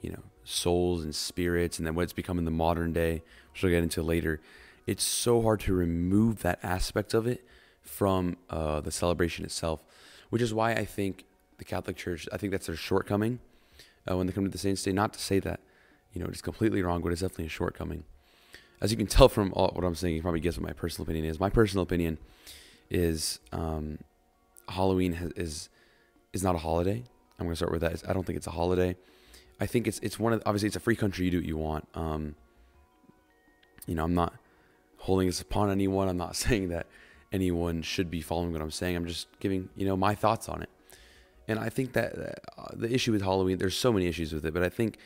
you 0.00 0.10
know 0.10 0.22
souls 0.44 1.04
and 1.04 1.14
spirits, 1.14 1.78
and 1.78 1.86
then 1.86 1.94
what 1.94 2.02
it's 2.02 2.12
become 2.12 2.38
in 2.38 2.44
the 2.44 2.50
modern 2.50 2.92
day, 2.92 3.22
which 3.52 3.62
we'll 3.62 3.70
get 3.70 3.82
into 3.82 4.02
later. 4.02 4.40
It's 4.86 5.04
so 5.04 5.42
hard 5.42 5.60
to 5.60 5.72
remove 5.72 6.42
that 6.42 6.58
aspect 6.62 7.14
of 7.14 7.26
it 7.26 7.44
from 7.82 8.36
uh, 8.50 8.80
the 8.80 8.90
celebration 8.90 9.44
itself, 9.44 9.84
which 10.30 10.42
is 10.42 10.52
why 10.52 10.72
I 10.72 10.84
think 10.84 11.24
the 11.58 11.64
Catholic 11.64 11.96
Church, 11.96 12.28
I 12.32 12.36
think 12.36 12.50
that's 12.50 12.66
their 12.66 12.76
shortcoming 12.76 13.38
uh, 14.10 14.16
when 14.16 14.26
they 14.26 14.32
come 14.32 14.44
to 14.44 14.50
the 14.50 14.58
Saints 14.58 14.82
Day. 14.82 14.92
Not 14.92 15.12
to 15.14 15.20
say 15.20 15.38
that, 15.40 15.60
you 16.12 16.22
know, 16.22 16.28
it's 16.28 16.42
completely 16.42 16.82
wrong, 16.82 17.00
but 17.02 17.12
it's 17.12 17.20
definitely 17.20 17.46
a 17.46 17.50
shortcoming. 17.50 18.04
As 18.80 18.90
you 18.90 18.98
can 18.98 19.06
tell 19.06 19.28
from 19.28 19.52
all, 19.54 19.68
what 19.68 19.84
I'm 19.84 19.94
saying, 19.94 20.16
you 20.16 20.22
probably 20.22 20.40
guess 20.40 20.58
what 20.58 20.66
my 20.66 20.72
personal 20.72 21.04
opinion 21.04 21.24
is. 21.24 21.40
My 21.40 21.48
personal 21.48 21.84
opinion 21.84 22.18
is 22.90 23.38
um, 23.52 23.98
Halloween 24.68 25.14
has, 25.14 25.30
is 25.32 25.68
is 26.34 26.42
not 26.42 26.54
a 26.54 26.58
holiday. 26.58 27.02
I'm 27.38 27.46
going 27.46 27.52
to 27.52 27.56
start 27.56 27.72
with 27.72 27.80
that. 27.80 27.92
It's, 27.92 28.04
I 28.06 28.12
don't 28.12 28.24
think 28.24 28.36
it's 28.36 28.46
a 28.46 28.50
holiday. 28.50 28.96
I 29.60 29.66
think 29.66 29.86
it's 29.86 29.98
it's 30.00 30.18
one 30.18 30.32
of 30.32 30.42
obviously 30.44 30.66
it's 30.66 30.76
a 30.76 30.80
free 30.80 30.96
country. 30.96 31.24
You 31.24 31.30
do 31.30 31.38
what 31.38 31.46
you 31.46 31.56
want. 31.56 31.88
Um, 31.94 32.34
you 33.86 33.94
know, 33.94 34.04
I'm 34.04 34.14
not 34.14 34.34
holding 34.98 35.26
this 35.26 35.40
upon 35.40 35.70
anyone. 35.70 36.08
I'm 36.08 36.16
not 36.16 36.36
saying 36.44 36.68
that 36.68 36.86
anyone 37.32 37.82
should 37.82 38.10
be 38.10 38.20
following 38.20 38.52
what 38.52 38.60
I'm 38.60 38.70
saying. 38.70 38.96
I'm 38.96 39.06
just 39.06 39.28
giving 39.40 39.68
you 39.76 39.86
know 39.86 39.96
my 39.96 40.14
thoughts 40.14 40.48
on 40.48 40.62
it. 40.62 40.68
And 41.46 41.58
I 41.58 41.68
think 41.68 41.92
that 41.92 42.14
uh, 42.56 42.68
the 42.72 42.92
issue 42.92 43.12
with 43.12 43.22
Halloween, 43.22 43.58
there's 43.58 43.76
so 43.76 43.92
many 43.92 44.06
issues 44.06 44.32
with 44.32 44.46
it, 44.46 44.54
but 44.54 44.62
I 44.62 44.70
think 44.70 44.96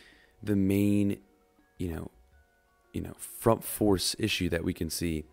the 0.41 0.55
main, 0.55 1.19
you 1.79 1.89
know, 1.89 2.11
you 2.93 3.01
know, 3.01 3.15
front 3.19 3.65
force 3.65 4.15
issue 4.21 4.49
that 4.51 4.63
we 4.63 4.73
can 4.73 4.89
see 4.89 5.25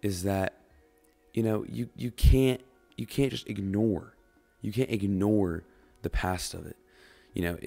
is 0.00 0.22
that, 0.22 0.54
you 1.34 1.42
know, 1.42 1.64
you 1.68 1.88
you 1.96 2.10
can't 2.10 2.60
you 2.96 3.06
can't 3.06 3.30
just 3.30 3.48
ignore, 3.48 4.14
you 4.60 4.72
can't 4.72 4.90
ignore 4.90 5.64
the 6.02 6.10
past 6.10 6.54
of 6.54 6.66
it. 6.66 6.76
You 7.34 7.42
know, 7.42 7.58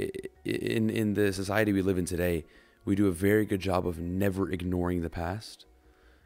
in 0.44 0.90
in 0.90 1.14
the 1.14 1.32
society 1.32 1.72
we 1.72 1.82
live 1.82 1.98
in 1.98 2.06
today, 2.06 2.46
we 2.86 2.96
do 2.96 3.08
a 3.08 3.12
very 3.12 3.46
good 3.46 3.60
job 3.60 3.88
of 3.88 4.00
never 4.00 4.50
ignoring 4.52 5.02
the 5.02 5.10
past, 5.10 5.66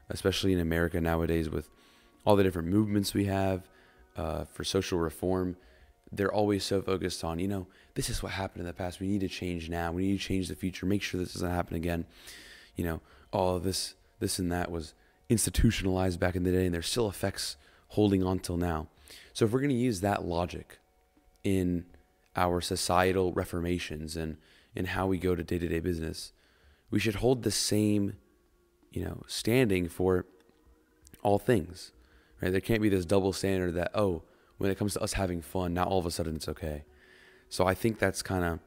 especially 0.09 0.53
in 0.53 0.59
America 0.59 0.99
nowadays 0.99 1.49
with 1.49 1.69
all 2.25 2.35
the 2.35 2.43
different 2.43 2.69
movements 2.69 3.13
we 3.13 3.25
have 3.25 3.69
uh, 4.17 4.45
for 4.45 4.63
social 4.63 4.97
reform 4.97 5.57
they're 6.11 6.33
always 6.33 6.63
so 6.63 6.81
focused 6.81 7.23
on, 7.23 7.39
you 7.39 7.47
know, 7.47 7.67
this 7.95 8.09
is 8.09 8.21
what 8.21 8.33
happened 8.33 8.61
in 8.61 8.67
the 8.67 8.73
past. 8.73 8.99
We 8.99 9.07
need 9.07 9.21
to 9.21 9.27
change 9.27 9.69
now. 9.69 9.91
We 9.91 10.03
need 10.03 10.19
to 10.19 10.23
change 10.23 10.47
the 10.47 10.55
future. 10.55 10.85
Make 10.85 11.01
sure 11.01 11.19
this 11.19 11.33
doesn't 11.33 11.49
happen 11.49 11.75
again. 11.75 12.05
You 12.75 12.85
know, 12.85 13.01
all 13.31 13.59
this, 13.59 13.95
this 14.19 14.39
and 14.39 14.51
that 14.51 14.71
was 14.71 14.93
institutionalized 15.29 16.19
back 16.19 16.35
in 16.35 16.43
the 16.43 16.51
day, 16.51 16.65
and 16.65 16.73
there's 16.73 16.87
still 16.87 17.09
effects 17.09 17.57
holding 17.89 18.23
on 18.23 18.39
till 18.39 18.57
now. 18.57 18.87
So 19.35 19.43
if 19.43 19.51
we're 19.51 19.59
going 19.59 19.69
to 19.69 19.75
use 19.75 19.99
that 19.99 20.23
logic 20.23 20.79
in 21.43 21.83
our 22.37 22.61
societal 22.61 23.33
reformations 23.33 24.15
and 24.15 24.37
in 24.73 24.85
how 24.85 25.07
we 25.07 25.17
go 25.17 25.35
to 25.35 25.43
day 25.43 25.59
to 25.59 25.67
day 25.67 25.81
business, 25.81 26.31
we 26.89 26.99
should 26.99 27.15
hold 27.15 27.43
the 27.43 27.51
same, 27.51 28.13
you 28.91 29.03
know, 29.03 29.23
standing 29.27 29.89
for 29.89 30.25
all 31.21 31.37
things. 31.37 31.91
Right? 32.41 32.49
There 32.49 32.61
can't 32.61 32.81
be 32.81 32.87
this 32.87 33.05
double 33.05 33.33
standard 33.33 33.73
that 33.73 33.91
oh 33.93 34.23
when 34.57 34.71
it 34.71 34.77
comes 34.77 34.93
to 34.93 35.01
us 35.01 35.11
having 35.11 35.41
fun, 35.41 35.73
now 35.73 35.83
all 35.83 35.99
of 35.99 36.05
a 36.05 36.11
sudden 36.11 36.37
it's 36.37 36.47
okay. 36.47 36.85
So 37.49 37.67
I 37.67 37.73
think 37.73 37.99
that's 37.99 38.21
kind 38.21 38.45
of 38.45 38.59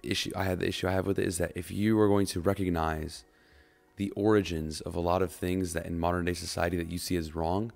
the 0.00 0.12
issue 0.12 0.30
I 0.36 0.44
have. 0.44 0.60
The 0.60 0.68
issue 0.68 0.86
I 0.86 0.92
have 0.92 1.08
with 1.08 1.18
it 1.18 1.26
is 1.26 1.38
that 1.38 1.50
if 1.56 1.72
you 1.72 1.98
are 1.98 2.06
going 2.06 2.26
to 2.26 2.40
recognize 2.40 3.24
the 3.96 4.12
origins 4.12 4.80
of 4.80 4.94
a 4.94 5.00
lot 5.00 5.22
of 5.22 5.32
things 5.32 5.72
that 5.72 5.86
in 5.86 5.98
modern 5.98 6.26
day 6.26 6.34
society 6.34 6.76
that 6.76 6.88
you 6.88 6.98
see 6.98 7.16
as 7.16 7.34
wrong, 7.34 7.72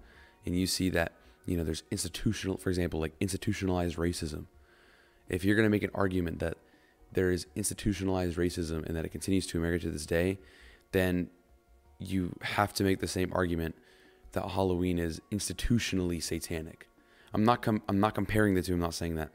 and 0.46 0.56
you 0.56 0.68
see 0.68 0.88
that 0.90 1.12
you 1.48 1.56
know 1.56 1.64
there's 1.64 1.82
institutional, 1.90 2.58
for 2.58 2.68
example, 2.68 3.00
like 3.00 3.14
institutionalized 3.20 3.96
racism. 3.96 4.46
If 5.28 5.44
you're 5.44 5.56
going 5.56 5.66
to 5.66 5.70
make 5.70 5.82
an 5.82 5.90
argument 5.94 6.40
that 6.40 6.58
there 7.12 7.30
is 7.30 7.46
institutionalized 7.56 8.36
racism 8.36 8.84
and 8.86 8.94
that 8.96 9.04
it 9.04 9.08
continues 9.10 9.46
to 9.48 9.58
America 9.58 9.84
to 9.84 9.90
this 9.90 10.04
day, 10.04 10.38
then 10.92 11.30
you 11.98 12.34
have 12.42 12.74
to 12.74 12.84
make 12.84 13.00
the 13.00 13.08
same 13.08 13.30
argument 13.32 13.74
that 14.32 14.46
Halloween 14.50 14.98
is 14.98 15.20
institutionally 15.32 16.22
satanic. 16.22 16.86
I'm 17.32 17.44
not 17.44 17.62
com- 17.62 17.82
I'm 17.88 17.98
not 17.98 18.14
comparing 18.14 18.54
the 18.54 18.62
two. 18.62 18.74
I'm 18.74 18.80
not 18.80 18.94
saying 18.94 19.14
that 19.14 19.30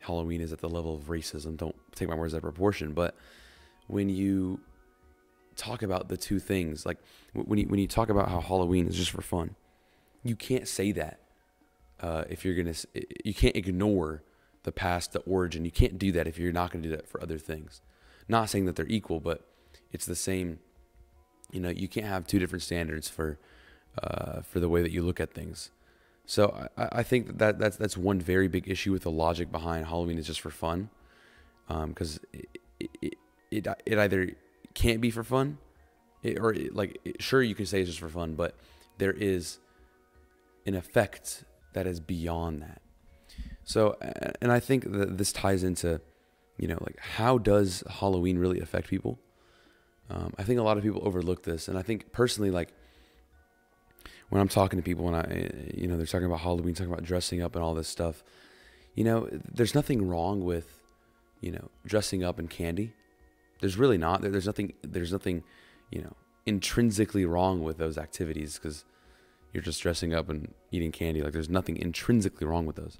Halloween 0.00 0.42
is 0.42 0.52
at 0.52 0.60
the 0.60 0.68
level 0.68 0.94
of 0.94 1.04
racism. 1.04 1.56
Don't 1.56 1.76
take 1.94 2.08
my 2.08 2.14
words 2.14 2.34
out 2.34 2.38
of 2.38 2.42
proportion. 2.42 2.92
But 2.92 3.16
when 3.86 4.10
you 4.10 4.60
talk 5.56 5.82
about 5.82 6.08
the 6.08 6.16
two 6.18 6.38
things, 6.38 6.84
like 6.84 6.98
when 7.32 7.58
you 7.58 7.66
when 7.68 7.80
you 7.80 7.88
talk 7.88 8.10
about 8.10 8.28
how 8.28 8.40
Halloween 8.40 8.86
is 8.86 8.96
just 8.96 9.10
for 9.12 9.22
fun, 9.22 9.56
you 10.22 10.36
can't 10.36 10.68
say 10.68 10.92
that 10.92 11.20
uh, 12.00 12.24
if 12.28 12.44
you're 12.44 12.54
gonna. 12.54 12.74
You 13.24 13.34
can't 13.34 13.56
ignore 13.56 14.22
the 14.62 14.72
past, 14.72 15.12
the 15.12 15.20
origin. 15.20 15.64
You 15.64 15.70
can't 15.70 15.98
do 15.98 16.12
that 16.12 16.26
if 16.26 16.38
you're 16.38 16.52
not 16.52 16.70
gonna 16.70 16.84
do 16.84 16.90
that 16.90 17.08
for 17.08 17.22
other 17.22 17.38
things. 17.38 17.80
Not 18.28 18.50
saying 18.50 18.66
that 18.66 18.76
they're 18.76 18.86
equal, 18.86 19.20
but 19.20 19.46
it's 19.92 20.06
the 20.06 20.16
same. 20.16 20.58
You 21.50 21.60
know, 21.60 21.70
you 21.70 21.88
can't 21.88 22.06
have 22.06 22.26
two 22.26 22.38
different 22.38 22.62
standards 22.62 23.08
for 23.08 23.38
uh, 24.02 24.42
for 24.42 24.60
the 24.60 24.68
way 24.68 24.82
that 24.82 24.90
you 24.90 25.02
look 25.02 25.20
at 25.20 25.32
things. 25.32 25.70
So 26.26 26.68
I, 26.76 26.88
I 26.92 27.02
think 27.02 27.38
that 27.38 27.58
that's 27.58 27.76
that's 27.76 27.96
one 27.96 28.20
very 28.20 28.48
big 28.48 28.68
issue 28.68 28.92
with 28.92 29.02
the 29.02 29.10
logic 29.10 29.50
behind 29.50 29.86
Halloween 29.86 30.18
is 30.18 30.26
just 30.26 30.40
for 30.40 30.50
fun. 30.50 30.90
because 31.66 32.18
um, 32.18 32.40
it, 32.78 32.88
it, 33.00 33.14
it, 33.50 33.66
it 33.86 33.98
either 33.98 34.32
can't 34.74 35.00
be 35.00 35.10
for 35.10 35.24
fun, 35.24 35.58
it, 36.22 36.38
or 36.38 36.52
it, 36.52 36.74
like 36.74 37.00
it, 37.04 37.22
sure 37.22 37.42
you 37.42 37.54
can 37.54 37.66
say 37.66 37.80
it's 37.80 37.88
just 37.88 38.00
for 38.00 38.08
fun, 38.08 38.34
but 38.34 38.54
there 38.98 39.12
is 39.12 39.58
an 40.66 40.74
effect 40.74 41.44
that 41.72 41.86
is 41.86 42.00
beyond 42.00 42.62
that. 42.62 42.80
So, 43.64 43.96
and 44.40 44.50
I 44.50 44.60
think 44.60 44.90
that 44.92 45.18
this 45.18 45.32
ties 45.32 45.62
into, 45.62 46.00
you 46.56 46.68
know, 46.68 46.78
like 46.80 46.98
how 46.98 47.38
does 47.38 47.84
Halloween 47.88 48.38
really 48.38 48.60
affect 48.60 48.88
people? 48.88 49.18
Um, 50.10 50.32
I 50.38 50.42
think 50.42 50.58
a 50.58 50.62
lot 50.62 50.78
of 50.78 50.82
people 50.82 51.02
overlook 51.04 51.42
this, 51.42 51.68
and 51.68 51.78
I 51.78 51.82
think 51.82 52.12
personally, 52.12 52.50
like 52.50 52.72
when 54.30 54.40
I'm 54.40 54.48
talking 54.48 54.78
to 54.78 54.82
people, 54.82 55.04
when 55.04 55.14
I, 55.14 55.50
you 55.74 55.86
know, 55.86 55.96
they're 55.96 56.06
talking 56.06 56.26
about 56.26 56.40
Halloween, 56.40 56.74
talking 56.74 56.92
about 56.92 57.04
dressing 57.04 57.42
up 57.42 57.54
and 57.54 57.64
all 57.64 57.74
this 57.74 57.88
stuff, 57.88 58.22
you 58.94 59.04
know, 59.04 59.28
there's 59.30 59.74
nothing 59.74 60.08
wrong 60.08 60.44
with, 60.44 60.80
you 61.40 61.52
know, 61.52 61.68
dressing 61.86 62.24
up 62.24 62.38
in 62.38 62.48
candy. 62.48 62.92
There's 63.60 63.76
really 63.76 63.98
not. 63.98 64.22
There's 64.22 64.46
nothing. 64.46 64.72
There's 64.82 65.12
nothing, 65.12 65.44
you 65.90 66.02
know, 66.02 66.14
intrinsically 66.46 67.24
wrong 67.24 67.62
with 67.62 67.78
those 67.78 67.98
activities 67.98 68.58
because 68.58 68.84
you're 69.52 69.62
just 69.62 69.80
dressing 69.82 70.14
up 70.14 70.28
and 70.28 70.54
eating 70.70 70.92
candy. 70.92 71.22
Like 71.22 71.32
there's 71.32 71.48
nothing 71.48 71.76
intrinsically 71.76 72.46
wrong 72.46 72.66
with 72.66 72.76
those. 72.76 72.98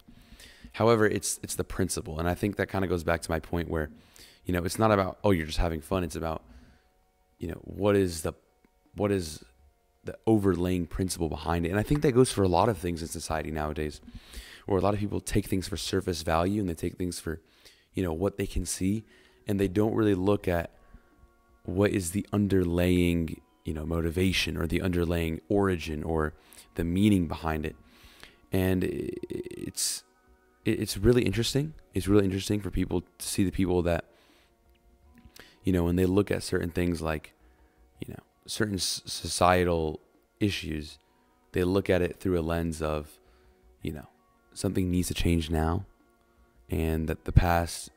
However, 0.72 1.06
it's 1.06 1.40
it's 1.42 1.54
the 1.54 1.64
principle, 1.64 2.18
and 2.18 2.28
I 2.28 2.34
think 2.34 2.56
that 2.56 2.68
kind 2.68 2.84
of 2.84 2.90
goes 2.90 3.04
back 3.04 3.22
to 3.22 3.30
my 3.30 3.40
point 3.40 3.68
where, 3.68 3.90
you 4.44 4.52
know, 4.52 4.64
it's 4.64 4.78
not 4.78 4.92
about 4.92 5.18
oh 5.24 5.30
you're 5.30 5.46
just 5.46 5.58
having 5.58 5.80
fun. 5.80 6.04
It's 6.04 6.16
about, 6.16 6.42
you 7.38 7.48
know, 7.48 7.60
what 7.64 7.96
is 7.96 8.22
the, 8.22 8.34
what 8.94 9.10
is 9.10 9.42
the 10.04 10.16
overlaying 10.26 10.86
principle 10.86 11.28
behind 11.28 11.66
it, 11.66 11.70
and 11.70 11.78
I 11.78 11.82
think 11.82 12.02
that 12.02 12.12
goes 12.12 12.30
for 12.30 12.42
a 12.42 12.48
lot 12.48 12.68
of 12.68 12.78
things 12.78 13.02
in 13.02 13.08
society 13.08 13.50
nowadays, 13.50 14.00
where 14.66 14.78
a 14.78 14.82
lot 14.82 14.94
of 14.94 15.00
people 15.00 15.20
take 15.20 15.46
things 15.46 15.68
for 15.68 15.76
surface 15.76 16.22
value 16.22 16.60
and 16.60 16.68
they 16.68 16.74
take 16.74 16.96
things 16.96 17.18
for, 17.18 17.40
you 17.94 18.02
know, 18.02 18.12
what 18.12 18.36
they 18.36 18.46
can 18.46 18.64
see, 18.64 19.04
and 19.46 19.58
they 19.58 19.68
don't 19.68 19.94
really 19.94 20.14
look 20.14 20.46
at 20.48 20.70
what 21.64 21.90
is 21.90 22.12
the 22.12 22.26
underlaying 22.32 23.38
you 23.68 23.74
know 23.74 23.84
motivation 23.84 24.56
or 24.56 24.66
the 24.66 24.80
underlying 24.80 25.42
origin 25.50 26.02
or 26.02 26.32
the 26.76 26.84
meaning 26.84 27.28
behind 27.28 27.66
it. 27.66 27.76
And 28.50 28.82
it's 28.82 30.04
it's 30.64 30.96
really 30.96 31.22
interesting. 31.22 31.74
It's 31.92 32.08
really 32.08 32.24
interesting 32.24 32.60
for 32.60 32.70
people 32.70 33.02
to 33.02 33.26
see 33.26 33.44
the 33.44 33.50
people 33.50 33.82
that 33.82 34.06
you 35.64 35.72
know 35.72 35.84
when 35.84 35.96
they 35.96 36.06
look 36.06 36.30
at 36.30 36.42
certain 36.42 36.70
things 36.70 37.02
like 37.02 37.34
you 38.00 38.10
know 38.10 38.22
certain 38.46 38.78
societal 38.78 40.00
issues 40.40 40.98
they 41.52 41.62
look 41.62 41.90
at 41.90 42.00
it 42.00 42.18
through 42.20 42.38
a 42.38 42.40
lens 42.40 42.80
of 42.80 43.18
you 43.82 43.92
know 43.92 44.08
something 44.54 44.90
needs 44.90 45.08
to 45.08 45.14
change 45.14 45.50
now 45.50 45.84
and 46.70 47.06
that 47.08 47.26
the 47.26 47.32
past 47.32 47.90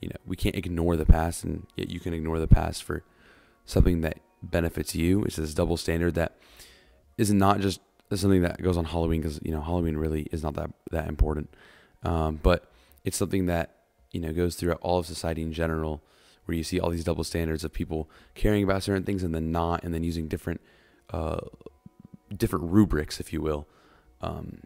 you 0.00 0.08
know 0.08 0.16
we 0.24 0.36
can't 0.36 0.54
ignore 0.54 0.96
the 0.96 1.04
past 1.04 1.44
and 1.44 1.66
yet 1.76 1.90
you 1.90 2.00
can 2.00 2.14
ignore 2.14 2.38
the 2.38 2.46
past 2.46 2.82
for 2.82 3.02
something 3.66 4.00
that 4.00 4.18
benefits 4.42 4.94
you. 4.94 5.24
It's 5.24 5.36
this 5.36 5.54
double 5.54 5.76
standard 5.76 6.14
that 6.14 6.36
is 7.18 7.32
not 7.32 7.60
just 7.60 7.80
something 8.12 8.42
that 8.42 8.60
goes 8.60 8.76
on 8.76 8.86
Halloween 8.86 9.20
because 9.20 9.40
you 9.42 9.52
know 9.52 9.60
Halloween 9.60 9.96
really 9.96 10.22
is 10.32 10.42
not 10.42 10.54
that 10.54 10.70
that 10.90 11.08
important, 11.08 11.50
um, 12.02 12.40
but 12.42 12.70
it's 13.04 13.16
something 13.16 13.46
that 13.46 13.76
you 14.10 14.20
know 14.20 14.32
goes 14.32 14.56
throughout 14.56 14.78
all 14.82 14.98
of 14.98 15.06
society 15.06 15.42
in 15.42 15.52
general, 15.52 16.02
where 16.44 16.56
you 16.56 16.64
see 16.64 16.80
all 16.80 16.90
these 16.90 17.04
double 17.04 17.24
standards 17.24 17.64
of 17.64 17.72
people 17.72 18.08
caring 18.34 18.64
about 18.64 18.82
certain 18.82 19.04
things 19.04 19.22
and 19.22 19.34
then 19.34 19.52
not, 19.52 19.84
and 19.84 19.94
then 19.94 20.02
using 20.02 20.28
different 20.28 20.60
uh, 21.12 21.40
different 22.34 22.70
rubrics, 22.70 23.20
if 23.20 23.32
you 23.32 23.40
will. 23.40 23.66
Um, 24.22 24.62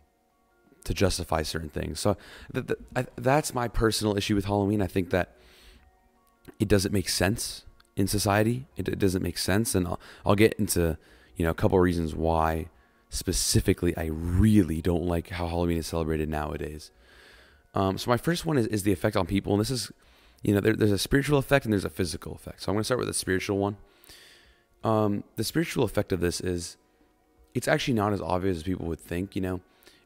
to 0.85 0.93
justify 0.93 1.43
certain 1.43 1.71
things. 1.71 1.99
So 1.99 2.19
th- 2.52 2.66
th- 2.66 3.07
that's 3.16 3.54
my 3.54 3.69
personal 3.69 4.19
issue 4.19 4.35
with 4.35 4.45
Halloween. 4.45 4.83
I 4.83 4.87
think 4.87 5.09
that 5.11 5.37
it 6.59 6.69
doesn't 6.69 6.93
make 6.93 7.09
sense 7.09 7.64
in 7.96 8.06
society. 8.06 8.66
It, 8.76 8.88
it 8.88 8.98
doesn't 8.98 9.22
make 9.22 9.38
sense, 9.38 9.74
and 9.74 9.86
I'll, 9.86 10.00
I'll 10.26 10.34
get 10.34 10.54
into 10.54 10.98
you 11.36 11.44
know 11.44 11.50
a 11.50 11.54
couple 11.54 11.78
reasons 11.78 12.14
why 12.14 12.68
specifically 13.08 13.96
I 13.96 14.06
really 14.06 14.80
don't 14.82 15.04
like 15.04 15.30
how 15.30 15.46
Halloween 15.48 15.78
is 15.78 15.86
celebrated 15.86 16.28
nowadays. 16.28 16.90
Um, 17.74 17.98
so 17.98 18.10
my 18.10 18.16
first 18.16 18.46
one 18.46 18.56
is, 18.56 18.66
is 18.68 18.82
the 18.82 18.92
effect 18.92 19.16
on 19.16 19.26
people, 19.26 19.52
and 19.52 19.60
this 19.60 19.70
is 19.70 19.92
you 20.42 20.54
know 20.54 20.60
there, 20.60 20.74
there's 20.74 20.92
a 20.92 20.98
spiritual 20.98 21.38
effect 21.38 21.64
and 21.64 21.72
there's 21.72 21.84
a 21.84 21.90
physical 21.90 22.34
effect. 22.34 22.62
So 22.62 22.70
I'm 22.70 22.74
going 22.74 22.80
to 22.80 22.84
start 22.84 22.98
with 22.98 23.08
the 23.08 23.14
spiritual 23.14 23.58
one. 23.58 23.76
Um, 24.82 25.24
the 25.36 25.44
spiritual 25.44 25.84
effect 25.84 26.12
of 26.12 26.20
this 26.20 26.40
is 26.40 26.76
it's 27.54 27.68
actually 27.68 27.94
not 27.94 28.12
as 28.12 28.20
obvious 28.20 28.58
as 28.58 28.62
people 28.62 28.86
would 28.86 29.00
think. 29.00 29.34
You 29.34 29.42
know, 29.42 29.60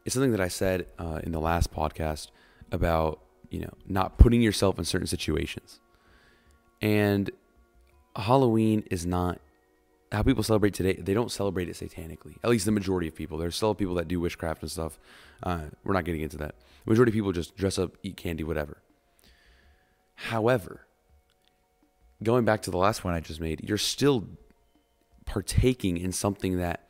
it's 0.05 0.15
something 0.15 0.31
that 0.33 0.41
I 0.41 0.49
said 0.49 0.87
uh, 0.99 1.21
in 1.25 1.33
the 1.33 1.41
last 1.41 1.73
podcast 1.73 2.29
about 2.71 3.21
you 3.51 3.61
know 3.61 3.73
not 3.87 4.19
putting 4.19 4.43
yourself 4.43 4.79
in 4.79 4.85
certain 4.85 5.07
situations, 5.07 5.81
and 6.81 7.31
Halloween 8.19 8.85
is 8.91 9.07
not 9.07 9.41
how 10.11 10.23
people 10.23 10.43
celebrate 10.43 10.75
today. 10.75 10.95
They 10.95 11.15
don't 11.15 11.31
celebrate 11.31 11.69
it 11.69 11.77
satanically. 11.77 12.37
At 12.43 12.51
least 12.51 12.65
the 12.65 12.73
majority 12.73 13.09
of 13.09 13.15
people. 13.15 13.39
There's 13.39 13.57
still 13.57 13.75
people 13.75 13.95
that 13.97 14.09
do 14.09 14.21
witchcraft 14.21 14.63
and 14.63 14.71
stuff. 14.71 14.99
Uh, 15.43 15.67
we're 15.85 15.95
not 15.95 16.05
getting 16.05 16.23
into 16.23 16.39
that. 16.39 16.55
The 16.85 16.91
majority 16.91 17.11
of 17.11 17.15
people 17.15 17.33
just 17.33 17.57
dress 17.57 17.79
up, 17.79 17.97
eat 18.03 18.17
candy, 18.17 18.45
whatever. 18.45 18.79
However, 20.15 20.87
going 22.23 22.45
back 22.45 22.63
to 22.63 22.71
the 22.71 22.79
last 22.79 23.03
point 23.03 23.15
I 23.15 23.21
just 23.21 23.41
made, 23.41 23.69
you're 23.69 23.79
still 23.79 24.27
partaking 25.27 25.99
in 25.99 26.11
something 26.11 26.59
that 26.59 26.89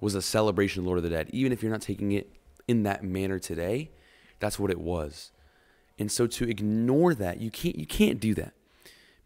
was 0.00 0.14
a 0.14 0.22
celebration 0.22 0.80
of 0.80 0.86
Lord 0.86 0.98
of 0.98 1.04
the 1.04 1.10
Dead. 1.10 1.30
Even 1.32 1.52
if 1.52 1.62
you're 1.62 1.72
not 1.72 1.80
taking 1.80 2.12
it 2.12 2.30
in 2.68 2.82
that 2.82 3.02
manner 3.02 3.38
today, 3.38 3.90
that's 4.40 4.58
what 4.58 4.70
it 4.70 4.80
was. 4.80 5.30
And 5.98 6.12
so 6.12 6.26
to 6.26 6.48
ignore 6.48 7.14
that, 7.14 7.40
you 7.40 7.50
can't 7.50 7.76
you 7.76 7.86
can't 7.86 8.20
do 8.20 8.34
that. 8.34 8.52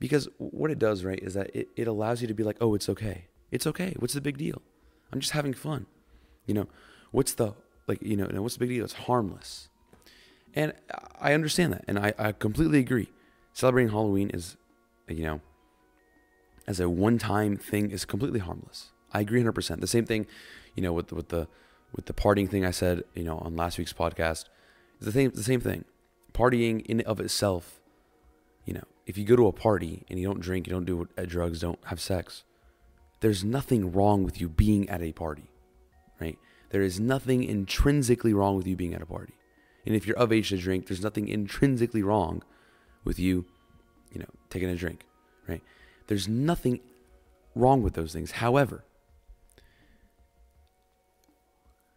Because 0.00 0.28
what 0.38 0.70
it 0.70 0.78
does, 0.78 1.04
right, 1.04 1.18
is 1.22 1.34
that 1.34 1.54
it, 1.54 1.68
it 1.76 1.86
allows 1.86 2.22
you 2.22 2.26
to 2.26 2.34
be 2.34 2.42
like, 2.42 2.56
oh, 2.60 2.74
it's 2.74 2.88
okay. 2.88 3.26
It's 3.52 3.66
okay. 3.66 3.94
What's 3.98 4.14
the 4.14 4.20
big 4.20 4.38
deal? 4.38 4.60
I'm 5.12 5.20
just 5.20 5.32
having 5.32 5.52
fun. 5.52 5.86
You 6.46 6.54
know, 6.54 6.66
what's 7.12 7.34
the, 7.34 7.52
like, 7.86 8.02
you 8.02 8.16
know, 8.16 8.26
what's 8.42 8.54
the 8.54 8.60
big 8.60 8.70
deal? 8.70 8.84
It's 8.84 8.94
harmless. 8.94 9.68
And 10.54 10.72
I 11.20 11.34
understand 11.34 11.74
that. 11.74 11.84
And 11.86 11.98
I, 11.98 12.14
I 12.18 12.32
completely 12.32 12.78
agree. 12.78 13.08
Celebrating 13.52 13.90
Halloween 13.92 14.30
is, 14.30 14.56
you 15.06 15.22
know, 15.22 15.40
as 16.66 16.80
a 16.80 16.88
one 16.88 17.18
time 17.18 17.56
thing 17.56 17.90
is 17.90 18.04
completely 18.04 18.40
harmless. 18.40 18.90
I 19.12 19.20
agree 19.20 19.42
100%. 19.42 19.80
The 19.80 19.86
same 19.86 20.06
thing, 20.06 20.26
you 20.74 20.82
know, 20.82 20.92
with 20.92 21.08
the, 21.08 21.14
with 21.14 21.28
the, 21.28 21.46
with 21.94 22.06
the 22.06 22.12
partying 22.14 22.48
thing 22.48 22.64
I 22.64 22.70
said, 22.70 23.02
you 23.14 23.24
know, 23.24 23.38
on 23.38 23.54
last 23.54 23.76
week's 23.76 23.92
podcast, 23.92 24.46
is 24.98 25.06
the 25.06 25.12
same, 25.12 25.30
the 25.32 25.42
same 25.42 25.60
thing. 25.60 25.84
Partying 26.32 26.86
in 26.86 27.00
of 27.02 27.20
itself, 27.20 27.80
you 28.64 28.72
know, 28.72 28.84
if 29.10 29.18
you 29.18 29.24
go 29.24 29.34
to 29.34 29.48
a 29.48 29.52
party 29.52 30.04
and 30.08 30.20
you 30.20 30.26
don't 30.28 30.38
drink, 30.38 30.68
you 30.68 30.72
don't 30.72 30.84
do 30.84 31.08
uh, 31.18 31.24
drugs, 31.26 31.58
don't 31.58 31.80
have 31.86 32.00
sex, 32.00 32.44
there's 33.18 33.42
nothing 33.42 33.92
wrong 33.92 34.22
with 34.22 34.40
you 34.40 34.48
being 34.48 34.88
at 34.88 35.02
a 35.02 35.10
party, 35.10 35.50
right? 36.20 36.38
There 36.70 36.80
is 36.80 37.00
nothing 37.00 37.42
intrinsically 37.42 38.32
wrong 38.32 38.56
with 38.56 38.68
you 38.68 38.76
being 38.76 38.94
at 38.94 39.02
a 39.02 39.06
party. 39.06 39.34
And 39.84 39.96
if 39.96 40.06
you're 40.06 40.16
of 40.16 40.32
age 40.32 40.50
to 40.50 40.58
drink, 40.58 40.86
there's 40.86 41.02
nothing 41.02 41.26
intrinsically 41.26 42.04
wrong 42.04 42.44
with 43.02 43.18
you, 43.18 43.46
you 44.12 44.20
know, 44.20 44.28
taking 44.48 44.68
a 44.68 44.76
drink, 44.76 45.04
right? 45.48 45.62
There's 46.06 46.28
nothing 46.28 46.78
wrong 47.56 47.82
with 47.82 47.94
those 47.94 48.12
things. 48.12 48.30
However, 48.30 48.84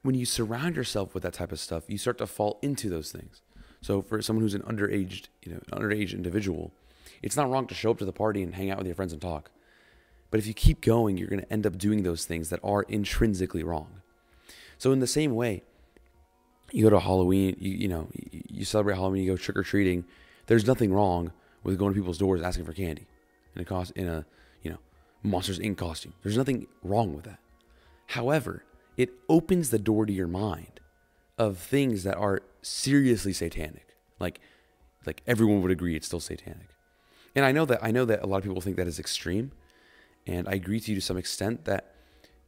when 0.01 0.15
you 0.15 0.25
surround 0.25 0.75
yourself 0.75 1.13
with 1.13 1.22
that 1.22 1.34
type 1.34 1.51
of 1.51 1.60
stuff, 1.60 1.84
you 1.88 2.00
start 2.00 2.17
to 2.17 2.25
fall 2.25 2.58
into 2.63 2.89
those 2.89 3.12
things. 3.12 3.43
So 3.82 4.01
for 4.01 4.20
someone 4.24 4.41
who's 4.41 4.55
an 4.55 4.63
underage, 4.63 5.27
you 5.43 5.51
know, 5.53 5.60
underage 5.72 6.12
individual, 6.13 6.74
it's 7.24 7.38
not 7.38 7.50
wrong 7.50 7.65
to 7.68 7.74
show 7.74 7.92
up 7.92 7.98
to 8.00 8.06
the 8.06 8.13
party 8.13 8.44
and 8.44 8.53
hang 8.53 8.70
out 8.70 8.77
with 8.77 8.86
your 8.86 8.96
friends 8.96 9.13
and 9.13 9.22
talk. 9.22 9.50
But 10.30 10.39
if 10.39 10.48
you 10.48 10.53
keep 10.53 10.82
going, 10.82 11.18
you're 11.18 11.27
going 11.27 11.42
to 11.42 11.53
end 11.53 11.65
up 11.65 11.77
doing 11.77 12.03
those 12.03 12.25
things 12.25 12.50
that 12.50 12.60
are 12.63 12.84
intrinsically 12.84 13.63
wrong. 13.63 14.01
So 14.77 14.92
in 14.92 15.00
the 15.00 15.08
same 15.08 15.36
way, 15.36 15.63
you 16.72 16.84
go 16.84 16.89
to 16.89 17.00
Halloween, 17.00 17.56
you, 17.60 17.72
you 17.72 17.88
know, 17.88 18.10
you 18.32 18.65
celebrate 18.65 18.96
Halloween, 18.96 19.24
you 19.24 19.32
go 19.32 19.38
trick 19.38 19.58
or 19.58 19.63
treating. 19.63 20.06
There's 20.48 20.65
nothing 20.65 20.92
wrong 20.92 21.32
with 21.63 21.77
going 21.77 21.94
to 21.94 22.00
people's 22.00 22.18
doors 22.18 22.42
asking 22.42 22.65
for 22.65 22.74
candy 22.74 23.08
in 23.56 23.62
a 23.62 23.65
cost 23.65 23.92
in 23.96 24.08
a 24.08 24.25
you 24.62 24.72
know 24.72 24.80
Monsters 25.22 25.60
Inc. 25.60 25.77
costume. 25.77 26.13
There's 26.24 26.38
nothing 26.38 26.68
wrong 26.82 27.15
with 27.15 27.25
that. 27.25 27.39
However, 28.08 28.65
it 28.98 29.12
opens 29.30 29.70
the 29.70 29.80
door 29.80 30.06
to 30.06 30.13
your 30.13 30.27
mind 30.27 30.80
of 31.38 31.58
things 31.58 32.03
that 32.03 32.18
are 32.18 32.42
seriously 32.62 33.34
satanic. 33.34 33.96
Like 34.20 34.39
like 35.06 35.22
everyone 35.27 35.62
would 35.62 35.72
agree 35.72 35.96
it's 35.96 36.08
still 36.08 36.20
satanic. 36.20 36.73
And 37.36 37.46
I 37.46 37.52
know 37.52 37.66
that 37.66 37.84
I 37.84 37.92
know 37.92 38.06
that 38.06 38.24
a 38.24 38.28
lot 38.28 38.38
of 38.38 38.44
people 38.44 38.62
think 38.62 38.78
that 38.78 38.88
is 38.88 39.00
extreme, 39.00 39.52
and 40.28 40.48
I 40.48 40.54
agree 40.54 40.80
to 40.80 40.92
you 40.92 40.96
to 40.96 41.02
some 41.02 41.18
extent 41.18 41.66
that 41.66 41.96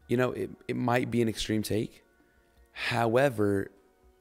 you 0.07 0.17
know 0.17 0.31
it, 0.31 0.49
it 0.67 0.75
might 0.75 1.09
be 1.09 1.21
an 1.21 1.29
extreme 1.29 1.63
take. 1.63 2.03
However, 2.71 3.71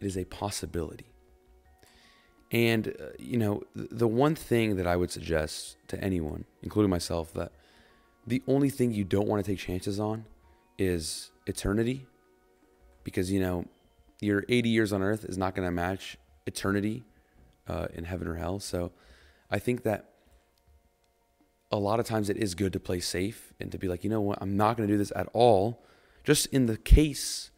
it 0.00 0.06
is 0.06 0.16
a 0.16 0.24
possibility. 0.24 1.06
And 2.50 2.88
uh, 2.88 3.06
you 3.18 3.36
know, 3.36 3.62
the 3.74 4.08
one 4.08 4.34
thing 4.34 4.76
that 4.76 4.86
I 4.86 4.96
would 4.96 5.10
suggest 5.10 5.76
to 5.88 6.02
anyone, 6.02 6.44
including 6.62 6.90
myself, 6.90 7.32
that 7.34 7.52
the 8.26 8.42
only 8.46 8.70
thing 8.70 8.92
you 8.92 9.04
don't 9.04 9.26
want 9.26 9.44
to 9.44 9.50
take 9.50 9.58
chances 9.58 10.00
on 10.00 10.24
is 10.78 11.30
eternity, 11.46 12.06
because 13.02 13.30
you 13.30 13.40
know, 13.40 13.66
your 14.20 14.44
80 14.48 14.68
years 14.68 14.92
on 14.92 15.02
Earth 15.02 15.24
is 15.24 15.36
not 15.36 15.54
going 15.54 15.66
to 15.66 15.72
match 15.72 16.16
eternity 16.46 17.04
uh, 17.68 17.88
in 17.92 18.04
heaven 18.04 18.28
or 18.28 18.34
hell. 18.34 18.60
So 18.60 18.92
I 19.50 19.58
think 19.58 19.82
that 19.82 20.13
a 21.74 21.76
lot 21.76 21.98
of 21.98 22.06
times 22.06 22.30
it 22.30 22.36
is 22.36 22.54
good 22.54 22.72
to 22.72 22.78
play 22.78 23.00
safe 23.00 23.52
and 23.58 23.72
to 23.72 23.78
be 23.78 23.88
like, 23.88 24.04
you 24.04 24.10
know 24.10 24.20
what, 24.20 24.38
I'm 24.40 24.56
not 24.56 24.76
going 24.76 24.88
to 24.88 24.94
do 24.94 24.96
this 24.96 25.12
at 25.16 25.28
all, 25.32 25.84
just 26.22 26.46
in 26.46 26.66
the 26.66 26.76
case, 26.76 27.50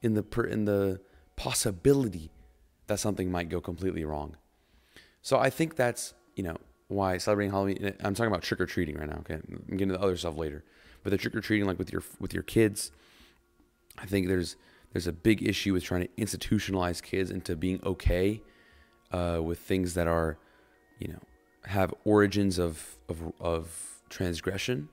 in 0.00 0.14
the 0.14 0.24
in 0.48 0.64
the 0.64 1.00
possibility 1.34 2.30
that 2.86 3.00
something 3.00 3.32
might 3.32 3.48
go 3.48 3.60
completely 3.60 4.04
wrong. 4.04 4.36
So 5.22 5.38
I 5.38 5.50
think 5.50 5.74
that's 5.74 6.14
you 6.36 6.44
know 6.44 6.56
why 6.86 7.18
celebrating 7.18 7.50
Halloween. 7.50 7.94
I'm 8.04 8.14
talking 8.14 8.30
about 8.30 8.42
trick 8.42 8.60
or 8.60 8.66
treating 8.66 8.96
right 8.96 9.08
now. 9.08 9.18
Okay, 9.18 9.34
I'm 9.34 9.76
getting 9.76 9.88
to 9.88 9.94
the 9.94 10.00
other 10.00 10.16
stuff 10.16 10.36
later, 10.36 10.62
but 11.02 11.10
the 11.10 11.18
trick 11.18 11.34
or 11.34 11.40
treating, 11.40 11.66
like 11.66 11.78
with 11.78 11.92
your 11.92 12.04
with 12.20 12.32
your 12.32 12.44
kids, 12.44 12.92
I 13.98 14.06
think 14.06 14.28
there's 14.28 14.54
there's 14.92 15.08
a 15.08 15.12
big 15.12 15.42
issue 15.42 15.72
with 15.72 15.82
trying 15.82 16.02
to 16.02 16.08
institutionalize 16.16 17.02
kids 17.02 17.32
into 17.32 17.56
being 17.56 17.80
okay 17.84 18.40
uh, 19.10 19.40
with 19.42 19.58
things 19.58 19.94
that 19.94 20.06
are, 20.06 20.38
you 21.00 21.08
know, 21.08 21.18
have 21.66 21.94
origins 22.04 22.58
of, 22.58 22.96
of, 23.08 23.32
of 23.40 24.00
transgression. 24.08 24.88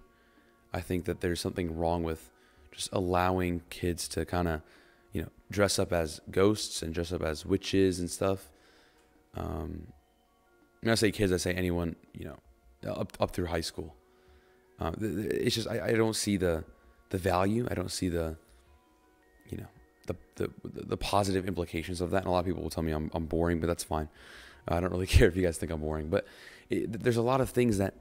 I 0.73 0.81
think 0.81 1.05
that 1.05 1.21
there's 1.21 1.41
something 1.41 1.75
wrong 1.75 2.03
with 2.03 2.29
just 2.71 2.89
allowing 2.93 3.61
kids 3.69 4.07
to 4.09 4.25
kind 4.25 4.47
of, 4.47 4.61
you 5.11 5.23
know, 5.23 5.29
dress 5.51 5.79
up 5.79 5.91
as 5.91 6.21
ghosts 6.29 6.81
and 6.81 6.93
dress 6.93 7.11
up 7.11 7.23
as 7.23 7.45
witches 7.45 7.99
and 7.99 8.09
stuff. 8.09 8.49
Um, 9.35 9.87
when 10.81 10.91
I 10.91 10.95
say 10.95 11.11
kids, 11.11 11.31
I 11.31 11.37
say 11.37 11.53
anyone, 11.53 11.95
you 12.13 12.25
know, 12.25 12.37
up 12.89 13.17
up 13.19 13.31
through 13.31 13.47
high 13.47 13.61
school. 13.61 13.95
Um, 14.79 14.95
it's 14.99 15.55
just 15.55 15.67
I, 15.67 15.87
I 15.87 15.91
don't 15.93 16.15
see 16.15 16.37
the 16.37 16.63
the 17.09 17.17
value. 17.17 17.67
I 17.69 17.73
don't 17.73 17.91
see 17.91 18.09
the, 18.09 18.37
you 19.49 19.57
know, 19.57 19.67
the, 20.07 20.15
the 20.35 20.51
the 20.63 20.97
positive 20.97 21.47
implications 21.47 22.01
of 22.01 22.11
that. 22.11 22.19
And 22.19 22.27
a 22.27 22.31
lot 22.31 22.39
of 22.39 22.45
people 22.45 22.63
will 22.63 22.69
tell 22.69 22.83
me 22.83 22.91
I'm 22.91 23.11
I'm 23.13 23.25
boring, 23.25 23.59
but 23.59 23.67
that's 23.67 23.83
fine. 23.83 24.09
I 24.67 24.79
don't 24.79 24.91
really 24.91 25.07
care 25.17 25.27
if 25.27 25.35
you 25.35 25.43
guys 25.43 25.57
think 25.57 25.71
I'm 25.71 25.81
boring, 25.81 26.09
but 26.09 26.25
it, 26.69 27.03
there's 27.03 27.17
a 27.17 27.21
lot 27.21 27.41
of 27.41 27.49
things 27.49 27.77
that 27.77 27.95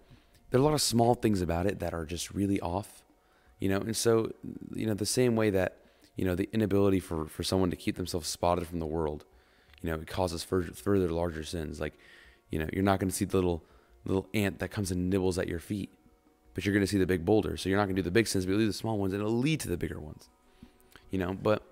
there 0.51 0.59
are 0.59 0.63
a 0.63 0.65
lot 0.65 0.75
of 0.75 0.81
small 0.81 1.15
things 1.15 1.41
about 1.41 1.67
it 1.67 1.79
that 1.81 1.93
are 1.93 2.05
just 2.05 2.33
really 2.33 2.61
off, 2.61 3.03
you 3.59 3.69
know. 3.69 3.79
And 3.79 3.97
so, 3.97 4.33
you 4.75 4.87
know, 4.87 4.95
the 4.95 5.07
same 5.07 5.37
way 5.37 5.51
that 5.51 5.77
you 6.17 6.25
know 6.25 6.35
the 6.35 6.49
inability 6.53 7.01
for 7.01 7.27
for 7.27 7.43
someone 7.43 7.71
to 7.71 7.77
keep 7.77 7.97
themselves 7.97 8.29
spotted 8.29 8.67
from 8.67 8.79
the 8.79 8.87
world, 8.87 9.25
you 9.83 9.91
know, 9.91 9.97
it 9.97 10.07
causes 10.07 10.43
further, 10.43 10.73
further 10.73 11.09
larger 11.09 11.45
sins. 11.45 11.81
Like, 11.81 11.95
you 12.51 12.59
know, 12.59 12.69
you're 12.73 12.83
not 12.83 13.01
going 13.01 13.11
to 13.11 13.15
see 13.15 13.25
the 13.25 13.37
little 13.37 13.63
little 14.05 14.27
ant 14.33 14.59
that 14.61 14.71
comes 14.71 14.91
and 14.91 15.11
nibbles 15.11 15.39
at 15.39 15.49
your 15.49 15.59
feet, 15.59 15.91
but 16.55 16.65
you're 16.65 16.75
going 16.75 16.85
to 16.85 16.91
see 16.91 16.99
the 16.99 17.07
big 17.07 17.25
boulder. 17.25 17.57
So 17.57 17.69
you're 17.69 17.79
not 17.79 17.85
going 17.85 17.97
to 17.97 18.03
do 18.03 18.07
the 18.07 18.11
big 18.11 18.27
sins, 18.27 18.47
but 18.47 18.53
you 18.53 18.59
leave 18.59 18.69
the 18.69 18.73
small 18.73 18.99
ones, 18.99 19.13
and 19.13 19.21
it'll 19.21 19.37
lead 19.37 19.61
to 19.61 19.69
the 19.69 19.77
bigger 19.77 20.01
ones, 20.01 20.29
you 21.11 21.19
know. 21.19 21.35
But 21.35 21.63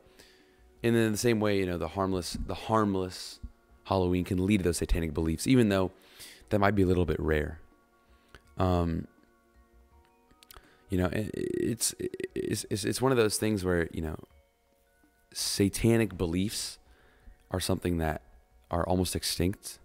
and 0.82 0.94
then 0.94 1.02
in 1.02 1.12
the 1.12 1.18
same 1.18 1.40
way, 1.40 1.58
you 1.58 1.66
know, 1.66 1.78
the 1.78 1.88
harmless 1.88 2.36
the 2.46 2.54
harmless 2.54 3.40
Halloween 3.84 4.24
can 4.24 4.44
lead 4.44 4.58
to 4.58 4.64
those 4.64 4.78
satanic 4.78 5.14
beliefs, 5.14 5.46
even 5.46 5.68
though 5.68 5.92
that 6.50 6.58
might 6.58 6.74
be 6.74 6.82
a 6.82 6.86
little 6.86 7.04
bit 7.04 7.20
rare. 7.20 7.60
Um, 8.58 9.06
you 10.88 10.98
know, 10.98 11.08
it's, 11.12 11.94
it's 11.98 12.64
it's 12.70 12.84
it's 12.84 13.02
one 13.02 13.12
of 13.12 13.18
those 13.18 13.38
things 13.38 13.64
where 13.64 13.88
you 13.92 14.02
know, 14.02 14.16
satanic 15.32 16.16
beliefs 16.16 16.78
are 17.50 17.60
something 17.60 17.98
that 17.98 18.22
are 18.70 18.86
almost 18.86 19.16
extinct. 19.16 19.78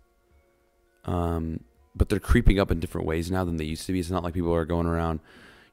Um, 1.05 1.61
but 1.95 2.09
they're 2.09 2.19
creeping 2.19 2.59
up 2.59 2.71
in 2.71 2.79
different 2.79 3.07
ways 3.07 3.31
now 3.31 3.43
than 3.43 3.57
they 3.57 3.65
used 3.65 3.85
to 3.87 3.93
be. 3.93 3.99
It's 3.99 4.09
not 4.09 4.23
like 4.23 4.33
people 4.33 4.53
are 4.53 4.65
going 4.65 4.87
around, 4.87 5.19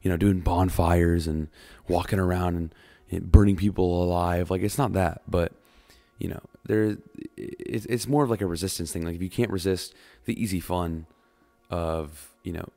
you 0.01 0.09
know, 0.09 0.17
doing 0.17 0.39
bonfires 0.41 1.27
and 1.27 1.47
walking 1.87 2.19
around 2.19 2.55
and, 2.55 2.75
and 3.09 3.31
burning 3.31 3.55
people 3.55 4.03
alive. 4.03 4.49
Like 4.51 4.61
it's 4.61 4.77
not 4.77 4.93
that, 4.93 5.21
but 5.27 5.53
you 6.19 6.27
know, 6.27 6.41
there 6.65 6.97
it's, 7.37 7.85
it's 7.85 8.07
more 8.07 8.23
of 8.23 8.29
like 8.29 8.41
a 8.41 8.45
resistance 8.45 8.91
thing. 8.91 9.03
Like 9.03 9.15
if 9.15 9.21
you 9.21 9.29
can't 9.29 9.49
resist 9.49 9.93
the 10.25 10.41
easy 10.41 10.59
fun 10.59 11.07
of 11.69 12.35
you 12.43 12.53
know 12.53 12.67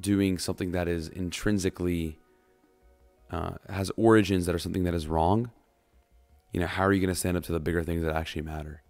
doing 0.00 0.38
something 0.38 0.72
that 0.72 0.88
is 0.88 1.08
intrinsically 1.08 2.18
uh, 3.30 3.52
has 3.68 3.90
origins 3.96 4.46
that 4.46 4.54
are 4.54 4.58
something 4.58 4.84
that 4.84 4.94
is 4.94 5.06
wrong, 5.06 5.50
you 6.52 6.60
know, 6.60 6.66
how 6.66 6.84
are 6.84 6.92
you 6.92 7.00
going 7.00 7.12
to 7.12 7.18
stand 7.18 7.36
up 7.36 7.42
to 7.44 7.52
the 7.52 7.60
bigger 7.60 7.82
things 7.82 8.02
that 8.02 8.14
actually 8.14 8.42
matter? 8.42 8.82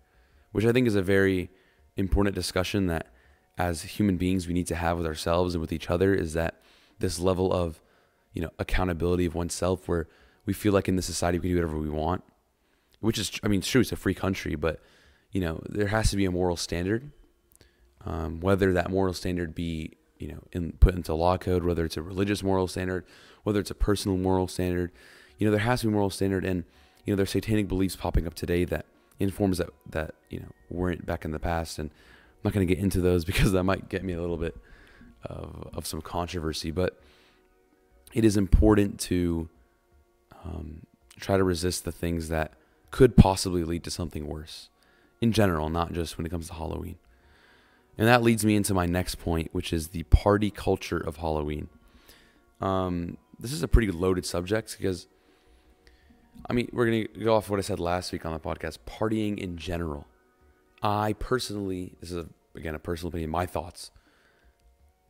Which 0.52 0.66
I 0.66 0.72
think 0.72 0.86
is 0.86 0.94
a 0.94 1.02
very 1.02 1.50
important 1.96 2.34
discussion 2.34 2.86
that 2.88 3.06
as 3.56 3.82
human 3.82 4.16
beings 4.16 4.46
we 4.46 4.54
need 4.54 4.66
to 4.66 4.74
have 4.74 4.96
with 4.96 5.06
ourselves 5.06 5.54
and 5.54 5.60
with 5.60 5.72
each 5.72 5.90
other 5.90 6.14
is 6.14 6.34
that 6.34 6.60
this 6.98 7.18
level 7.18 7.52
of 7.52 7.80
you 8.32 8.42
know 8.42 8.50
accountability 8.58 9.24
of 9.26 9.34
oneself 9.34 9.88
where 9.88 10.08
we 10.44 10.52
feel 10.52 10.72
like 10.72 10.88
in 10.88 10.96
this 10.96 11.06
society 11.06 11.38
we 11.38 11.48
can 11.48 11.56
do 11.56 11.62
whatever 11.62 11.78
we 11.78 11.90
want 11.90 12.24
which 13.02 13.18
is 13.18 13.30
I 13.42 13.48
mean 13.48 13.60
it's 13.60 13.68
true 13.68 13.82
it's 13.82 13.92
a 13.92 13.96
free 13.96 14.14
country 14.14 14.54
but 14.54 14.80
you 15.30 15.40
know 15.40 15.60
there 15.68 15.88
has 15.88 16.10
to 16.10 16.16
be 16.16 16.24
a 16.24 16.30
moral 16.30 16.56
standard. 16.56 17.10
Um, 18.04 18.40
whether 18.40 18.72
that 18.72 18.90
moral 18.90 19.12
standard 19.12 19.54
be 19.54 19.92
you 20.18 20.28
know 20.28 20.42
in, 20.52 20.72
put 20.80 20.94
into 20.94 21.14
law 21.14 21.36
code 21.36 21.64
whether 21.64 21.84
it's 21.84 21.96
a 21.96 22.02
religious 22.02 22.42
moral 22.42 22.66
standard 22.66 23.04
whether 23.44 23.60
it's 23.60 23.70
a 23.70 23.76
personal 23.76 24.16
moral 24.16 24.48
standard 24.48 24.90
you 25.42 25.48
know 25.48 25.50
there 25.50 25.60
has 25.60 25.80
to 25.80 25.88
be 25.88 25.90
a 25.90 25.94
moral 25.94 26.08
standard. 26.08 26.44
And 26.44 26.62
you 27.04 27.12
know 27.12 27.16
there's 27.16 27.30
satanic 27.30 27.66
beliefs 27.66 27.96
popping 27.96 28.28
up 28.28 28.34
today 28.34 28.64
that 28.66 28.86
in 29.18 29.28
forms 29.30 29.58
that 29.58 29.70
that 29.90 30.14
you 30.30 30.38
know 30.38 30.46
weren't 30.70 31.04
back 31.04 31.24
in 31.24 31.32
the 31.32 31.40
past. 31.40 31.80
And 31.80 31.90
I'm 31.90 32.40
not 32.44 32.52
going 32.52 32.64
to 32.64 32.72
get 32.72 32.80
into 32.80 33.00
those 33.00 33.24
because 33.30 33.50
that 33.50 33.64
might 33.64 33.88
get 33.88 34.04
me 34.04 34.12
a 34.12 34.20
little 34.20 34.36
bit 34.36 34.56
of, 35.24 35.68
of 35.74 35.86
some 35.86 36.00
controversy. 36.00 36.70
But 36.70 37.00
it 38.14 38.24
is 38.24 38.36
important 38.36 39.00
to 39.00 39.48
um, 40.44 40.86
try 41.18 41.36
to 41.36 41.42
resist 41.42 41.84
the 41.84 41.92
things 41.92 42.28
that 42.28 42.52
could 42.92 43.16
possibly 43.16 43.64
lead 43.64 43.82
to 43.82 43.90
something 43.90 44.28
worse 44.28 44.68
in 45.20 45.32
general, 45.32 45.68
not 45.68 45.92
just 45.92 46.16
when 46.16 46.26
it 46.26 46.28
comes 46.28 46.46
to 46.46 46.54
Halloween. 46.54 46.96
And 47.98 48.06
that 48.06 48.22
leads 48.22 48.44
me 48.44 48.54
into 48.54 48.74
my 48.74 48.86
next 48.86 49.16
point, 49.16 49.48
which 49.52 49.72
is 49.72 49.88
the 49.88 50.04
party 50.04 50.50
culture 50.50 50.98
of 50.98 51.16
Halloween. 51.16 51.68
Um, 52.60 53.16
this 53.40 53.52
is 53.52 53.62
a 53.62 53.68
pretty 53.68 53.90
loaded 53.90 54.24
subject 54.24 54.76
because, 54.78 55.08
I 56.48 56.52
mean, 56.52 56.68
we're 56.72 56.86
going 56.86 57.08
to 57.08 57.20
go 57.20 57.34
off 57.34 57.50
what 57.50 57.58
I 57.58 57.62
said 57.62 57.80
last 57.80 58.12
week 58.12 58.24
on 58.24 58.32
the 58.32 58.38
podcast 58.38 58.78
partying 58.86 59.38
in 59.38 59.56
general. 59.56 60.06
I 60.82 61.14
personally, 61.14 61.94
this 62.00 62.10
is 62.10 62.18
a, 62.18 62.28
again 62.54 62.74
a 62.74 62.78
personal 62.78 63.08
opinion, 63.08 63.30
my 63.30 63.46
thoughts, 63.46 63.90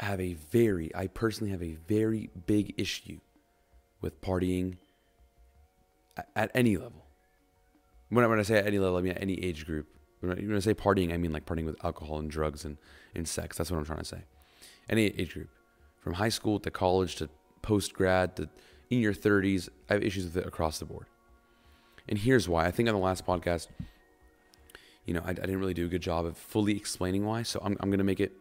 have 0.01 0.21
a 0.21 0.35
very, 0.35 0.95
I 0.95 1.09
personally 1.09 1.51
have 1.51 1.62
a 1.62 1.77
very 1.87 2.31
big 2.47 2.75
issue 2.77 3.21
with 4.01 4.21
partying 4.21 4.77
at, 6.16 6.29
at 6.35 6.51
any 6.55 6.77
level. 6.77 7.01
When 8.12 8.27
I, 8.27 8.29
when 8.29 8.38
I 8.38 8.42
say 8.42 8.59
at 8.59 8.66
any 8.66 8.79
level, 8.79 8.98
I 8.98 9.01
mean 9.01 9.12
at 9.12 9.22
any 9.22 9.42
age 9.42 9.64
group. 9.64 9.87
When 10.20 10.55
I 10.55 10.61
say 10.61 10.75
partying, 10.75 11.14
I 11.14 11.16
mean 11.16 11.33
like 11.33 11.46
partying 11.46 11.64
with 11.64 11.83
alcohol 11.83 12.18
and 12.18 12.31
drugs 12.31 12.66
and, 12.66 12.77
and 13.14 13.27
sex. 13.27 13.57
That's 13.57 13.70
what 13.70 13.79
I'm 13.79 13.87
trying 13.87 14.01
to 14.01 14.05
say. 14.05 14.22
Any 14.90 15.07
age 15.07 15.33
group, 15.33 15.48
from 15.98 16.12
high 16.12 16.29
school 16.29 16.61
to 16.61 16.70
college 16.70 17.16
to 17.16 17.31
post 17.62 17.94
grad 17.94 18.37
to 18.37 18.51
in 18.90 19.01
your 19.01 19.14
30s, 19.14 19.70
I 19.88 19.94
have 19.94 20.03
issues 20.03 20.25
with 20.25 20.37
it 20.37 20.46
across 20.46 20.79
the 20.79 20.85
board. 20.85 21.07
And 22.07 22.18
here's 22.18 22.51
why. 22.51 22.66
I 22.66 22.70
think 22.70 22.87
on 22.87 22.94
the 22.94 23.01
last 23.01 23.25
podcast, 23.25 23.68
you 25.07 25.14
know, 25.14 25.22
I, 25.25 25.31
I 25.31 25.33
didn't 25.33 25.59
really 25.59 25.72
do 25.72 25.87
a 25.87 25.88
good 25.88 26.03
job 26.03 26.27
of 26.27 26.37
fully 26.37 26.77
explaining 26.77 27.25
why. 27.25 27.44
So 27.44 27.61
I'm, 27.64 27.79
I'm 27.81 27.88
going 27.88 27.98
to 27.98 28.05
make 28.05 28.20
it 28.20 28.33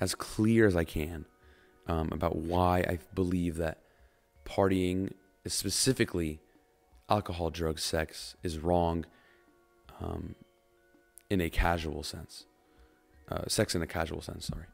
as 0.00 0.14
clear 0.14 0.66
as 0.66 0.74
I 0.74 0.84
can 0.84 1.26
um, 1.86 2.08
about 2.12 2.36
why 2.36 2.78
I 2.78 2.98
believe 3.14 3.56
that 3.56 3.82
partying, 4.46 5.12
specifically 5.46 6.40
alcohol, 7.12 7.50
drugs, 7.50 7.82
sex, 7.82 8.36
is 8.42 8.58
wrong 8.58 9.04
um, 10.00 10.34
in 11.28 11.40
a 11.40 11.50
casual 11.50 12.02
sense. 12.02 12.46
Uh, 13.30 13.42
sex 13.46 13.74
in 13.74 13.82
a 13.82 13.86
casual 13.86 14.22
sense, 14.22 14.46
sorry. 14.46 14.64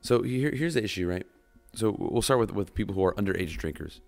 So 0.00 0.22
here, 0.22 0.50
here's 0.50 0.74
the 0.74 0.82
issue, 0.82 1.08
right? 1.08 1.26
So 1.74 1.94
we'll 1.98 2.22
start 2.22 2.40
with, 2.40 2.52
with 2.52 2.74
people 2.74 2.94
who 2.94 3.04
are 3.04 3.14
underage 3.14 3.56
drinkers. 3.56 4.00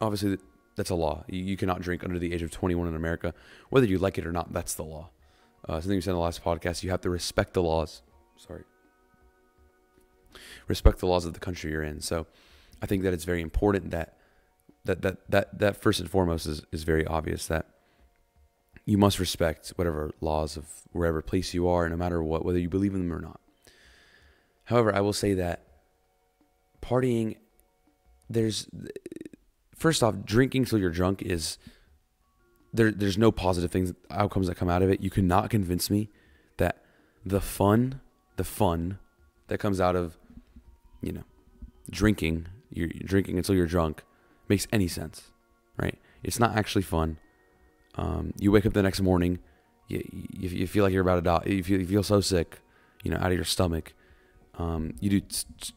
Obviously, 0.00 0.38
that's 0.76 0.90
a 0.90 0.94
law. 0.94 1.24
You, 1.28 1.56
cannot 1.58 1.82
drink 1.82 2.02
under 2.02 2.18
the 2.18 2.32
age 2.32 2.42
of 2.42 2.50
21 2.50 2.88
in 2.88 2.96
America. 2.96 3.34
Whether 3.68 3.86
you 3.86 3.98
like 3.98 4.16
it 4.16 4.26
or 4.26 4.32
not, 4.32 4.52
that's 4.52 4.74
the 4.74 4.84
law. 4.84 5.10
Uh, 5.68 5.74
something 5.80 5.96
we 5.96 6.00
said 6.00 6.12
in 6.12 6.16
the 6.16 6.22
last 6.22 6.42
podcast, 6.42 6.82
you 6.82 6.90
have 6.90 7.02
to 7.02 7.10
respect 7.10 7.52
the 7.52 7.62
laws. 7.62 8.00
Sorry. 8.38 8.64
Respect 10.68 11.00
the 11.00 11.06
laws 11.06 11.26
of 11.26 11.34
the 11.34 11.40
country 11.40 11.70
you're 11.70 11.82
in. 11.82 12.00
So 12.00 12.26
I 12.80 12.86
think 12.86 13.02
that 13.02 13.12
it's 13.12 13.24
very 13.24 13.42
important 13.42 13.90
that 13.90 14.16
that 14.84 15.02
that 15.02 15.30
that, 15.30 15.58
that 15.58 15.76
first 15.76 16.00
and 16.00 16.10
foremost 16.10 16.46
is, 16.46 16.62
is 16.72 16.84
very 16.84 17.06
obvious 17.06 17.46
that 17.46 17.66
you 18.84 18.98
must 18.98 19.18
respect 19.18 19.68
whatever 19.76 20.10
laws 20.20 20.56
of 20.56 20.66
wherever 20.92 21.22
place 21.22 21.54
you 21.54 21.68
are, 21.68 21.88
no 21.88 21.96
matter 21.96 22.22
what, 22.22 22.44
whether 22.44 22.58
you 22.58 22.68
believe 22.68 22.94
in 22.94 23.00
them 23.00 23.12
or 23.12 23.20
not. 23.20 23.40
However, 24.64 24.94
I 24.94 25.00
will 25.00 25.12
say 25.12 25.34
that 25.34 25.64
partying, 26.82 27.36
there's 28.28 28.68
first 29.76 30.02
off, 30.02 30.24
drinking 30.24 30.64
till 30.64 30.78
you're 30.78 30.90
drunk 30.90 31.22
is 31.22 31.58
there. 32.72 32.90
There's 32.90 33.18
no 33.18 33.32
positive 33.32 33.70
things 33.70 33.92
outcomes 34.10 34.46
that 34.46 34.56
come 34.56 34.68
out 34.68 34.82
of 34.82 34.90
it. 34.90 35.00
You 35.00 35.10
cannot 35.10 35.50
convince 35.50 35.90
me 35.90 36.08
that 36.56 36.82
the 37.24 37.40
fun, 37.40 38.00
the 38.36 38.44
fun 38.44 38.98
that 39.48 39.58
comes 39.58 39.80
out 39.80 39.96
of, 39.96 40.16
you 41.02 41.12
know, 41.12 41.24
drinking, 41.90 42.46
you're 42.70 42.88
drinking 42.88 43.38
until 43.38 43.54
you're 43.54 43.66
drunk, 43.66 44.04
makes 44.50 44.66
any 44.72 44.88
sense, 44.88 45.30
right? 45.78 45.98
It's 46.22 46.38
not 46.38 46.56
actually 46.56 46.82
fun. 46.82 47.16
Um, 47.94 48.34
you 48.38 48.52
wake 48.52 48.66
up 48.66 48.74
the 48.74 48.82
next 48.82 49.00
morning, 49.00 49.38
you, 49.88 50.02
you, 50.12 50.48
you, 50.50 50.66
feel 50.66 50.84
like 50.84 50.92
you're 50.92 51.02
about 51.02 51.16
to 51.16 51.22
die. 51.22 51.42
You 51.46 51.64
feel, 51.64 51.80
you 51.80 51.86
feel 51.86 52.02
so 52.02 52.20
sick. 52.20 52.60
you 53.02 53.10
know, 53.10 53.16
out 53.16 53.32
of 53.32 53.34
your 53.34 53.44
stomach. 53.44 53.94
Um, 54.58 54.94
you 55.00 55.08
do 55.08 55.26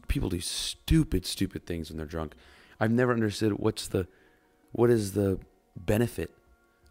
people 0.07 0.29
do 0.29 0.41
stupid, 0.41 1.25
stupid 1.25 1.65
things 1.65 1.89
when 1.89 1.97
they're 1.97 2.05
drunk. 2.05 2.33
I've 2.79 2.91
never 2.91 3.13
understood 3.13 3.53
what's 3.53 3.87
the 3.87 4.07
what 4.71 4.89
is 4.89 5.13
the 5.13 5.39
benefit 5.75 6.31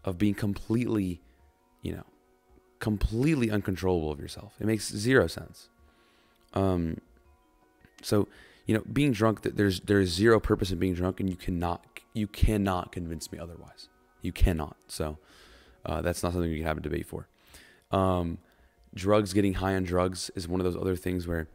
of 0.03 0.17
being 0.17 0.33
completely, 0.33 1.21
you 1.81 1.93
know, 1.93 2.03
completely 2.79 3.51
uncontrollable 3.51 4.11
of 4.11 4.19
yourself. 4.19 4.55
It 4.59 4.65
makes 4.65 4.89
zero 4.89 5.27
sense. 5.27 5.69
Um, 6.53 6.97
so 8.01 8.27
you 8.65 8.73
know, 8.73 8.83
being 8.91 9.11
drunk, 9.11 9.41
there's 9.43 9.81
there's 9.81 10.09
zero 10.09 10.39
purpose 10.39 10.71
in 10.71 10.79
being 10.79 10.93
drunk, 10.93 11.19
and 11.19 11.29
you 11.29 11.35
cannot 11.35 11.85
you 12.13 12.27
cannot 12.27 12.91
convince 12.91 13.31
me 13.31 13.39
otherwise. 13.39 13.89
You 14.21 14.31
cannot. 14.31 14.77
So 14.87 15.17
uh, 15.85 16.01
that's 16.01 16.23
not 16.23 16.33
something 16.33 16.49
you 16.49 16.57
can 16.57 16.67
have 16.67 16.77
a 16.77 16.81
debate 16.81 17.05
for. 17.05 17.27
Um, 17.91 18.37
drugs, 18.95 19.33
getting 19.33 19.55
high 19.55 19.75
on 19.75 19.83
drugs, 19.83 20.31
is 20.35 20.47
one 20.47 20.59
of 20.59 20.63
those 20.63 20.77
other 20.77 20.95
things 20.95 21.27
where, 21.27 21.47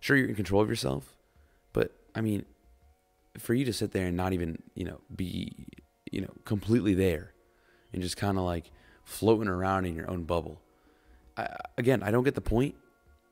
sure, 0.00 0.16
you're 0.16 0.28
in 0.28 0.34
control 0.34 0.62
of 0.62 0.68
yourself, 0.68 1.14
but 1.72 1.92
I 2.14 2.20
mean, 2.20 2.46
for 3.38 3.52
you 3.52 3.64
to 3.64 3.72
sit 3.72 3.92
there 3.92 4.06
and 4.06 4.16
not 4.16 4.32
even 4.32 4.62
you 4.74 4.84
know 4.84 5.00
be 5.14 5.52
you 6.10 6.22
know 6.22 6.32
completely 6.44 6.94
there, 6.94 7.34
and 7.92 8.02
just 8.02 8.16
kind 8.16 8.38
of 8.38 8.44
like 8.44 8.70
floating 9.04 9.48
around 9.48 9.84
in 9.84 9.94
your 9.94 10.10
own 10.10 10.24
bubble. 10.24 10.62
I, 11.36 11.56
again, 11.76 12.02
I 12.02 12.10
don't 12.10 12.24
get 12.24 12.34
the 12.34 12.40
point. 12.40 12.74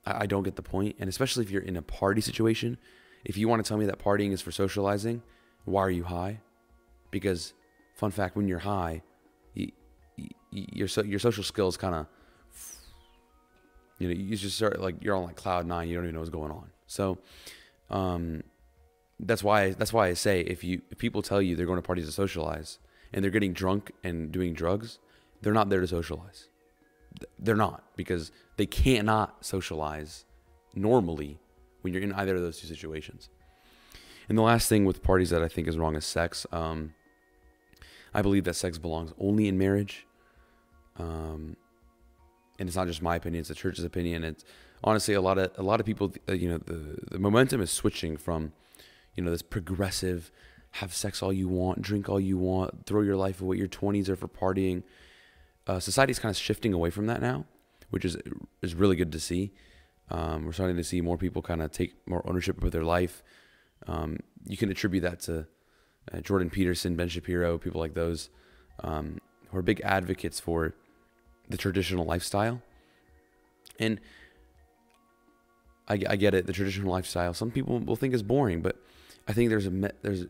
I, 0.05 0.25
I 0.25 0.27
don't 0.27 0.43
get 0.43 0.57
the 0.57 0.63
point. 0.63 0.73
point, 0.73 0.97
and 1.01 1.09
especially 1.09 1.45
if 1.45 1.51
you're 1.51 1.63
in 1.63 1.77
a 1.77 1.83
party 1.83 2.21
situation 2.21 2.77
if 3.25 3.37
you 3.37 3.49
want 3.49 3.65
to 3.65 3.69
tell 3.69 3.79
me 3.79 3.87
that 3.87 3.99
partying 3.99 4.33
is 4.33 4.41
for 4.41 4.51
socializing, 4.51 5.23
why 5.65 5.83
are 5.83 5.91
you 5.91 6.05
high? 6.05 6.41
Because, 7.11 7.55
fun 7.95 8.11
fact, 8.11 8.37
when 8.37 8.49
you're 8.49 8.59
high, 8.59 9.03
you, 9.55 9.71
you, 10.17 10.29
your 10.51 10.89
so, 10.89 11.03
your 11.03 11.19
social 11.19 11.45
skills 11.45 11.77
kind 11.77 11.95
of, 11.95 12.07
you 13.99 14.09
know, 14.09 14.15
you 14.15 14.37
just 14.37 14.57
start 14.57 14.81
like 14.81 14.97
you're 15.03 15.15
on 15.15 15.25
like 15.25 15.37
cloud 15.37 15.67
nine. 15.67 15.89
You 15.89 15.95
don't 15.95 16.05
even 16.05 16.15
know 16.15 16.21
what's 16.21 16.31
going 16.31 16.51
on. 16.51 16.71
So, 16.87 17.19
um, 17.91 18.43
that's 19.21 19.45
why 19.45 19.71
that's 19.71 19.93
why 19.93 20.09
I 20.09 20.15
say 20.15 20.41
if 20.41 20.65
you 20.65 20.83
if 20.91 20.99
people 20.99 21.23
tell 21.23 21.41
you 21.41 21.55
they're 21.55 21.67
going 21.67 21.79
to 21.79 21.87
parties 21.87 22.07
to 22.07 22.13
socialize 22.13 22.79
and 23.13 23.23
they're 23.23 23.31
getting 23.31 23.53
drunk 23.53 23.93
and 24.03 24.33
doing 24.33 24.55
drugs, 24.55 24.99
they're 25.43 25.53
not 25.53 25.69
there 25.69 25.81
to 25.81 25.87
socialize. 25.87 26.49
They're 27.39 27.55
not 27.55 27.85
because 27.95 28.33
they 28.57 28.67
cannot 28.67 29.45
socialize 29.45 30.25
normally 30.75 31.39
when 31.83 31.93
you're 31.93 32.03
in 32.03 32.13
either 32.13 32.37
of 32.37 32.43
those 32.43 32.59
two 32.59 32.67
situations. 32.67 33.29
And 34.29 34.39
the 34.39 34.43
last 34.43 34.69
thing 34.69 34.85
with 34.85 35.03
parties 35.03 35.31
that 35.31 35.43
I 35.43 35.49
think 35.49 35.69
is 35.69 35.77
wrong 35.77 35.97
is 35.97 36.05
sex. 36.05 36.47
Um, 36.53 36.95
I 38.15 38.23
believe 38.23 38.45
that 38.45 38.55
sex 38.55 38.79
belongs 38.79 39.13
only 39.19 39.49
in 39.49 39.59
marriage. 39.59 40.07
Um, 40.99 41.57
and 42.59 42.69
it's 42.69 42.77
not 42.77 42.87
just 42.87 43.03
my 43.03 43.17
opinion; 43.17 43.41
it's 43.41 43.49
the 43.49 43.55
church's 43.55 43.85
opinion. 43.85 44.25
It's 44.25 44.45
honestly 44.85 45.15
a 45.15 45.21
lot 45.21 45.39
of 45.39 45.51
a 45.57 45.63
lot 45.63 45.81
of 45.81 45.87
people. 45.87 46.13
Uh, 46.29 46.33
you 46.33 46.49
know, 46.49 46.59
the 46.59 46.99
the 47.11 47.19
momentum 47.19 47.61
is 47.61 47.71
switching 47.71 48.17
from, 48.17 48.53
you 49.17 49.25
know, 49.25 49.31
this 49.31 49.43
progressive, 49.43 50.31
have 50.73 50.95
sex 50.95 51.23
all 51.23 51.33
you 51.33 51.49
want, 51.49 51.83
drink 51.83 52.09
all 52.09 52.21
you 52.21 52.39
want, 52.39 52.87
throw 52.87 53.01
your 53.01 53.17
life 53.17 53.41
away. 53.41 53.57
Your 53.57 53.69
twenties 53.69 54.09
are 54.09 54.17
for 54.17 54.29
partying. 54.29 54.83
Uh, 55.67 55.81
society's 55.81 56.19
kind 56.19 56.31
of 56.31 56.37
shifting 56.37 56.73
away 56.73 56.91
from 56.91 57.07
that 57.07 57.21
now, 57.21 57.47
which 57.91 58.05
is 58.05 58.17
is 58.61 58.75
really 58.75 58.97
good 58.97 59.13
to 59.13 59.21
see. 59.21 59.53
Um, 60.13 60.45
we're 60.45 60.53
starting 60.53 60.77
to 60.77 60.85
see 60.85 61.01
more 61.01 61.17
people 61.17 61.41
kind 61.41 61.63
of 61.63 61.73
take 61.73 61.95
more 62.07 62.23
ownership 62.29 62.63
of 62.63 62.71
their 62.71 62.85
life. 62.85 63.23
Um, 63.87 64.19
you 64.47 64.59
can 64.59 64.71
attribute 64.71 65.03
that 65.03 65.21
to 65.21 65.47
uh, 66.13 66.21
Jordan 66.21 66.51
Peterson, 66.51 66.97
Ben 66.97 67.09
Shapiro, 67.09 67.57
people 67.57 67.81
like 67.81 67.95
those 67.95 68.29
um, 68.81 69.21
who 69.51 69.59
are 69.59 69.63
big 69.63 69.81
advocates 69.83 70.39
for 70.39 70.75
the 71.49 71.57
traditional 71.57 72.05
lifestyle. 72.05 72.61
And 73.79 74.01
I, 75.89 75.95
I, 76.09 76.17
get 76.17 76.35
it, 76.35 76.47
the 76.47 76.53
traditional 76.53 76.93
lifestyle. 76.93 77.33
Some 77.33 77.51
people 77.51 77.79
will 77.81 77.97
think 77.97 78.13
is 78.13 78.23
boring, 78.23 78.61
but 78.61 78.77
I 79.27 79.33
think 79.33 79.49
there's 79.49 79.67
a 79.67 79.91
there's 80.03 80.23
a 80.23 80.29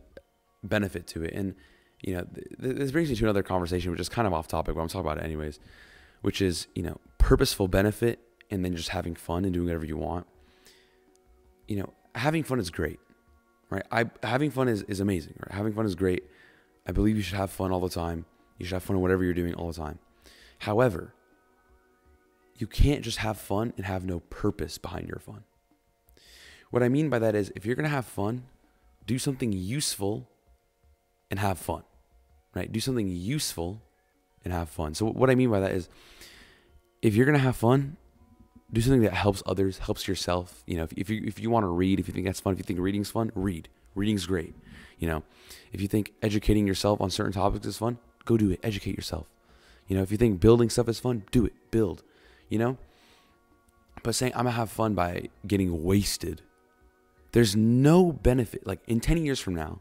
benefit 0.62 1.08
to 1.08 1.24
it. 1.24 1.34
And 1.34 1.56
you 2.02 2.14
know, 2.14 2.26
th- 2.62 2.76
this 2.76 2.92
brings 2.92 3.10
me 3.10 3.16
to 3.16 3.24
another 3.24 3.42
conversation, 3.42 3.90
which 3.90 4.00
is 4.00 4.08
kind 4.08 4.28
of 4.28 4.32
off 4.32 4.46
topic, 4.46 4.76
but 4.76 4.80
I'm 4.80 4.88
talking 4.88 5.00
about 5.00 5.18
it 5.18 5.24
anyways. 5.24 5.58
Which 6.20 6.40
is 6.40 6.68
you 6.76 6.84
know, 6.84 7.00
purposeful 7.18 7.66
benefit 7.66 8.20
and 8.52 8.62
then 8.62 8.76
just 8.76 8.90
having 8.90 9.14
fun 9.14 9.44
and 9.44 9.54
doing 9.54 9.66
whatever 9.66 9.86
you 9.86 9.96
want. 9.96 10.26
You 11.66 11.76
know, 11.78 11.92
having 12.14 12.44
fun 12.44 12.60
is 12.60 12.70
great, 12.70 13.00
right? 13.70 13.82
I 13.90 14.04
having 14.22 14.50
fun 14.50 14.68
is, 14.68 14.82
is 14.82 15.00
amazing, 15.00 15.34
right? 15.40 15.56
Having 15.56 15.72
fun 15.72 15.86
is 15.86 15.94
great. 15.94 16.24
I 16.86 16.92
believe 16.92 17.16
you 17.16 17.22
should 17.22 17.38
have 17.38 17.50
fun 17.50 17.72
all 17.72 17.80
the 17.80 17.88
time. 17.88 18.26
You 18.58 18.66
should 18.66 18.74
have 18.74 18.82
fun 18.82 18.96
in 18.96 19.02
whatever 19.02 19.24
you're 19.24 19.32
doing 19.32 19.54
all 19.54 19.68
the 19.68 19.78
time. 19.78 19.98
However, 20.58 21.14
you 22.58 22.66
can't 22.66 23.02
just 23.02 23.18
have 23.18 23.38
fun 23.38 23.72
and 23.78 23.86
have 23.86 24.04
no 24.04 24.20
purpose 24.20 24.76
behind 24.76 25.08
your 25.08 25.18
fun. 25.18 25.44
What 26.70 26.82
I 26.82 26.90
mean 26.90 27.08
by 27.08 27.18
that 27.20 27.34
is 27.34 27.50
if 27.56 27.64
you're 27.64 27.74
to 27.76 27.88
have 27.88 28.04
fun, 28.04 28.44
do 29.06 29.18
something 29.18 29.50
useful 29.52 30.28
and 31.30 31.40
have 31.40 31.58
fun, 31.58 31.84
right? 32.54 32.70
Do 32.70 32.80
something 32.80 33.08
useful 33.08 33.80
and 34.44 34.52
have 34.52 34.68
fun. 34.68 34.92
So, 34.92 35.06
what 35.06 35.30
I 35.30 35.34
mean 35.34 35.50
by 35.50 35.60
that 35.60 35.72
is 35.72 35.88
if 37.00 37.14
you're 37.14 37.32
to 37.32 37.38
have 37.38 37.56
fun, 37.56 37.96
do 38.72 38.80
something 38.80 39.02
that 39.02 39.12
helps 39.12 39.42
others, 39.44 39.78
helps 39.78 40.08
yourself. 40.08 40.62
You 40.66 40.78
know, 40.78 40.84
if, 40.84 40.92
if 40.94 41.10
you 41.10 41.22
if 41.24 41.38
you 41.38 41.50
want 41.50 41.64
to 41.64 41.68
read, 41.68 42.00
if 42.00 42.08
you 42.08 42.14
think 42.14 42.26
that's 42.26 42.40
fun, 42.40 42.54
if 42.54 42.58
you 42.58 42.64
think 42.64 42.80
reading's 42.80 43.10
fun, 43.10 43.30
read. 43.34 43.68
Reading's 43.94 44.26
great. 44.26 44.54
You 44.98 45.08
know, 45.08 45.22
if 45.72 45.80
you 45.80 45.88
think 45.88 46.12
educating 46.22 46.66
yourself 46.66 47.00
on 47.00 47.10
certain 47.10 47.32
topics 47.32 47.66
is 47.66 47.76
fun, 47.76 47.98
go 48.24 48.36
do 48.36 48.50
it. 48.50 48.60
Educate 48.62 48.96
yourself. 48.96 49.26
You 49.88 49.96
know, 49.96 50.02
if 50.02 50.10
you 50.10 50.16
think 50.16 50.40
building 50.40 50.70
stuff 50.70 50.88
is 50.88 50.98
fun, 50.98 51.24
do 51.30 51.44
it. 51.44 51.52
Build. 51.70 52.02
You 52.48 52.58
know, 52.58 52.78
but 54.02 54.14
saying 54.14 54.32
I'm 54.34 54.44
gonna 54.44 54.52
have 54.52 54.70
fun 54.70 54.94
by 54.94 55.28
getting 55.46 55.84
wasted, 55.84 56.40
there's 57.32 57.54
no 57.54 58.12
benefit. 58.12 58.66
Like 58.66 58.80
in 58.86 59.00
ten 59.00 59.18
years 59.18 59.40
from 59.40 59.54
now, 59.54 59.80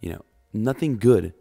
you 0.00 0.10
know, 0.10 0.24
nothing 0.52 0.98
good, 0.98 1.34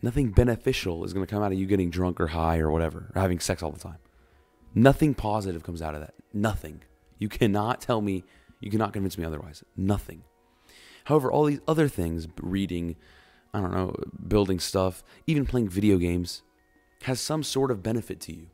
nothing 0.00 0.30
beneficial 0.30 1.04
is 1.04 1.12
gonna 1.12 1.26
come 1.26 1.42
out 1.42 1.52
of 1.52 1.58
you 1.58 1.66
getting 1.66 1.90
drunk 1.90 2.20
or 2.20 2.28
high 2.28 2.58
or 2.58 2.70
whatever, 2.70 3.12
or 3.14 3.20
having 3.20 3.38
sex 3.38 3.62
all 3.62 3.70
the 3.70 3.78
time. 3.78 3.98
Nothing 4.74 5.14
positive 5.14 5.62
comes 5.62 5.82
out 5.82 5.94
of 5.94 6.00
that. 6.00 6.14
Nothing. 6.32 6.82
You 7.18 7.28
cannot 7.28 7.80
tell 7.80 8.00
me, 8.00 8.24
you 8.60 8.70
cannot 8.70 8.92
convince 8.92 9.18
me 9.18 9.24
otherwise. 9.24 9.62
Nothing. 9.76 10.24
However, 11.04 11.30
all 11.30 11.44
these 11.44 11.60
other 11.68 11.88
things, 11.88 12.28
reading, 12.40 12.96
I 13.52 13.60
don't 13.60 13.72
know, 13.72 13.94
building 14.28 14.58
stuff, 14.58 15.02
even 15.26 15.46
playing 15.46 15.68
video 15.68 15.98
games, 15.98 16.42
has 17.02 17.20
some 17.20 17.42
sort 17.42 17.70
of 17.70 17.82
benefit 17.82 18.20
to 18.22 18.32
you. 18.32 18.46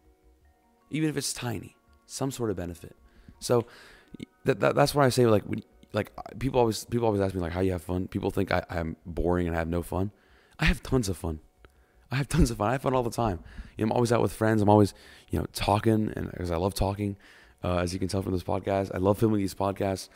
Even 0.91 1.09
if 1.09 1.17
it's 1.17 1.33
tiny, 1.33 1.77
some 2.07 2.31
sort 2.31 2.51
of 2.51 2.57
benefit. 2.57 2.97
So 3.41 3.67
that, 4.45 4.61
that 4.61 4.75
that's 4.75 4.95
why 4.95 5.05
I 5.05 5.11
say 5.11 5.27
like 5.27 5.45
when, 5.45 5.63
like 5.93 6.11
people 6.39 6.59
always 6.59 6.85
people 6.85 7.07
always 7.07 7.21
ask 7.21 7.35
me 7.35 7.41
like 7.41 7.53
how 7.53 7.61
you 7.61 7.73
have 7.73 7.83
fun. 7.83 8.09
People 8.09 8.31
think 8.31 8.51
I, 8.51 8.65
I'm 8.71 8.97
boring 9.05 9.47
and 9.47 9.55
I 9.55 9.59
have 9.59 9.69
no 9.69 9.83
fun. 9.83 10.11
I 10.59 10.65
have 10.65 10.83
tons 10.83 11.09
of 11.09 11.17
fun. 11.17 11.41
I 12.11 12.17
have 12.17 12.29
tons 12.29 12.51
of 12.51 12.59
fun. 12.59 12.69
I 12.69 12.73
have 12.73 12.83
fun 12.83 12.95
all 12.95 13.03
the 13.03 13.11
time. 13.11 13.41
You 13.77 13.85
know, 13.85 13.91
I'm 13.91 13.93
always 13.93 14.13
out 14.13 14.23
with 14.23 14.33
friends. 14.33 14.63
I'm 14.63 14.69
always, 14.69 14.95
you 15.31 15.39
know, 15.39 15.47
talking, 15.53 16.13
and 16.17 16.31
because 16.31 16.51
I 16.51 16.57
love 16.57 16.75
talking, 16.75 17.17
uh, 17.63 17.79
as 17.79 17.93
you 17.93 17.99
can 17.99 18.09
tell 18.09 18.23
from 18.23 18.33
this 18.33 18.43
podcast, 18.43 18.91
I 18.95 18.99
love 18.99 19.19
filming 19.19 19.39
these 19.41 19.55
podcasts. 19.55 20.09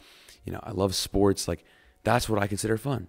You 0.45 0.53
know, 0.53 0.61
I 0.63 0.71
love 0.71 0.95
sports. 0.95 1.47
Like 1.47 1.65
that's 2.03 2.29
what 2.29 2.43
I 2.43 2.47
consider 2.47 2.77
fun, 2.77 3.09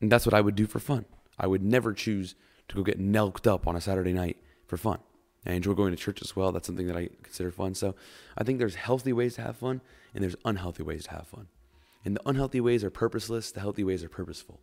and 0.00 0.10
that's 0.10 0.26
what 0.26 0.34
I 0.34 0.40
would 0.40 0.54
do 0.54 0.66
for 0.66 0.78
fun. 0.78 1.04
I 1.38 1.46
would 1.46 1.62
never 1.62 1.92
choose 1.92 2.34
to 2.68 2.76
go 2.76 2.82
get 2.82 3.00
nelked 3.00 3.46
up 3.46 3.66
on 3.66 3.76
a 3.76 3.80
Saturday 3.80 4.12
night 4.12 4.36
for 4.66 4.76
fun. 4.76 4.98
I 5.46 5.52
enjoy 5.52 5.74
going 5.74 5.90
to 5.90 5.96
church 5.96 6.22
as 6.22 6.34
well. 6.34 6.52
That's 6.52 6.66
something 6.66 6.86
that 6.86 6.96
I 6.96 7.10
consider 7.22 7.50
fun. 7.50 7.74
So 7.74 7.94
I 8.38 8.44
think 8.44 8.58
there's 8.58 8.76
healthy 8.76 9.12
ways 9.12 9.34
to 9.34 9.42
have 9.42 9.56
fun, 9.56 9.82
and 10.14 10.22
there's 10.22 10.36
unhealthy 10.44 10.82
ways 10.82 11.04
to 11.04 11.10
have 11.10 11.26
fun. 11.26 11.48
And 12.04 12.16
the 12.16 12.28
unhealthy 12.28 12.60
ways 12.60 12.84
are 12.84 12.90
purposeless. 12.90 13.50
The 13.50 13.60
healthy 13.60 13.84
ways 13.84 14.04
are 14.04 14.08
purposeful. 14.08 14.60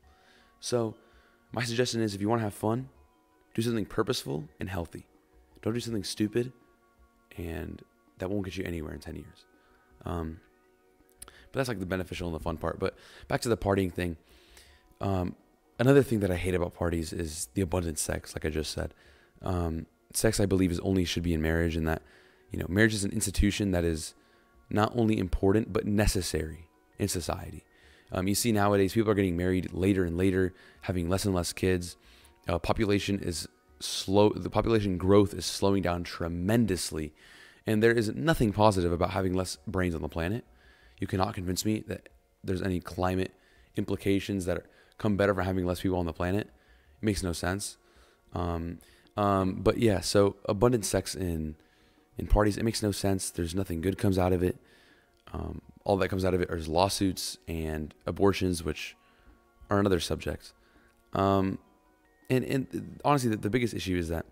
So 0.59 0.95
my 1.51 1.63
suggestion 1.63 2.01
is, 2.01 2.15
if 2.15 2.21
you 2.21 2.29
want 2.29 2.39
to 2.39 2.43
have 2.43 2.53
fun, 2.53 2.89
do 3.53 3.61
something 3.61 3.85
purposeful 3.85 4.45
and 4.59 4.69
healthy. 4.69 5.05
Don't 5.61 5.73
do 5.73 5.79
something 5.79 6.03
stupid, 6.03 6.51
and 7.37 7.81
that 8.17 8.29
won't 8.29 8.45
get 8.45 8.57
you 8.57 8.63
anywhere 8.63 8.93
in 8.93 8.99
10 8.99 9.15
years. 9.15 9.45
Um, 10.05 10.39
but 11.25 11.59
that's 11.59 11.69
like 11.69 11.79
the 11.79 11.85
beneficial 11.85 12.27
and 12.27 12.35
the 12.35 12.39
fun 12.39 12.57
part. 12.57 12.79
But 12.79 12.95
back 13.27 13.41
to 13.41 13.49
the 13.49 13.57
partying 13.57 13.91
thing. 13.91 14.17
Um, 15.01 15.35
another 15.79 16.03
thing 16.03 16.21
that 16.21 16.31
I 16.31 16.35
hate 16.35 16.55
about 16.55 16.73
parties 16.73 17.11
is 17.11 17.49
the 17.53 17.61
abundant 17.61 17.99
sex, 17.99 18.33
like 18.35 18.45
I 18.45 18.49
just 18.49 18.71
said. 18.71 18.93
Um, 19.41 19.85
sex, 20.13 20.39
I 20.39 20.45
believe, 20.45 20.71
is 20.71 20.79
only 20.79 21.05
should 21.05 21.23
be 21.23 21.33
in 21.33 21.41
marriage, 21.41 21.75
and 21.75 21.87
that 21.87 22.01
you 22.51 22.59
know, 22.59 22.65
marriage 22.69 22.93
is 22.93 23.03
an 23.03 23.11
institution 23.11 23.71
that 23.71 23.83
is 23.83 24.13
not 24.69 24.91
only 24.95 25.17
important 25.17 25.73
but 25.73 25.85
necessary 25.85 26.67
in 26.97 27.07
society. 27.07 27.63
Um, 28.11 28.27
you 28.27 28.35
see 28.35 28.51
nowadays 28.51 28.93
people 28.93 29.11
are 29.11 29.15
getting 29.15 29.37
married 29.37 29.73
later 29.73 30.03
and 30.03 30.17
later, 30.17 30.53
having 30.81 31.09
less 31.09 31.25
and 31.25 31.33
less 31.33 31.53
kids 31.53 31.95
uh, 32.47 32.59
population 32.59 33.19
is 33.19 33.47
slow. 33.79 34.29
The 34.29 34.49
population 34.49 34.97
growth 34.97 35.33
is 35.33 35.45
slowing 35.45 35.81
down 35.81 36.03
tremendously, 36.03 37.13
and 37.65 37.81
there 37.81 37.91
is 37.91 38.13
nothing 38.15 38.51
positive 38.53 38.91
about 38.91 39.11
having 39.11 39.33
less 39.33 39.57
brains 39.67 39.95
on 39.95 40.01
the 40.01 40.09
planet. 40.09 40.45
You 40.99 41.07
cannot 41.07 41.33
convince 41.33 41.65
me 41.65 41.83
that 41.87 42.09
there's 42.43 42.61
any 42.61 42.79
climate 42.79 43.33
implications 43.75 44.45
that 44.45 44.65
come 44.97 45.17
better 45.17 45.33
from 45.33 45.45
having 45.45 45.65
less 45.65 45.81
people 45.81 45.97
on 45.97 46.05
the 46.05 46.13
planet. 46.13 46.47
It 47.01 47.05
makes 47.05 47.23
no 47.23 47.33
sense. 47.33 47.77
Um, 48.33 48.79
um, 49.17 49.55
but 49.55 49.77
yeah, 49.77 49.99
so 49.99 50.35
abundant 50.45 50.85
sex 50.85 51.15
in 51.15 51.55
in 52.17 52.27
parties. 52.27 52.57
It 52.57 52.63
makes 52.63 52.83
no 52.83 52.91
sense. 52.91 53.31
There's 53.31 53.55
nothing 53.55 53.81
good 53.81 53.97
comes 53.97 54.17
out 54.17 54.33
of 54.33 54.43
it. 54.43 54.57
Um, 55.33 55.61
all 55.83 55.97
that 55.97 56.09
comes 56.09 56.25
out 56.25 56.33
of 56.33 56.41
it 56.41 56.49
is 56.51 56.67
lawsuits 56.67 57.37
and 57.47 57.93
abortions, 58.05 58.63
which 58.63 58.95
are 59.69 59.79
another 59.79 59.99
subject. 59.99 60.53
Um, 61.13 61.57
and 62.31 62.45
and 62.45 62.99
honestly, 63.05 63.29
the, 63.29 63.37
the, 63.37 63.49
biggest 63.49 63.73
issue 63.73 63.97
is 63.97 64.09
that 64.09 64.25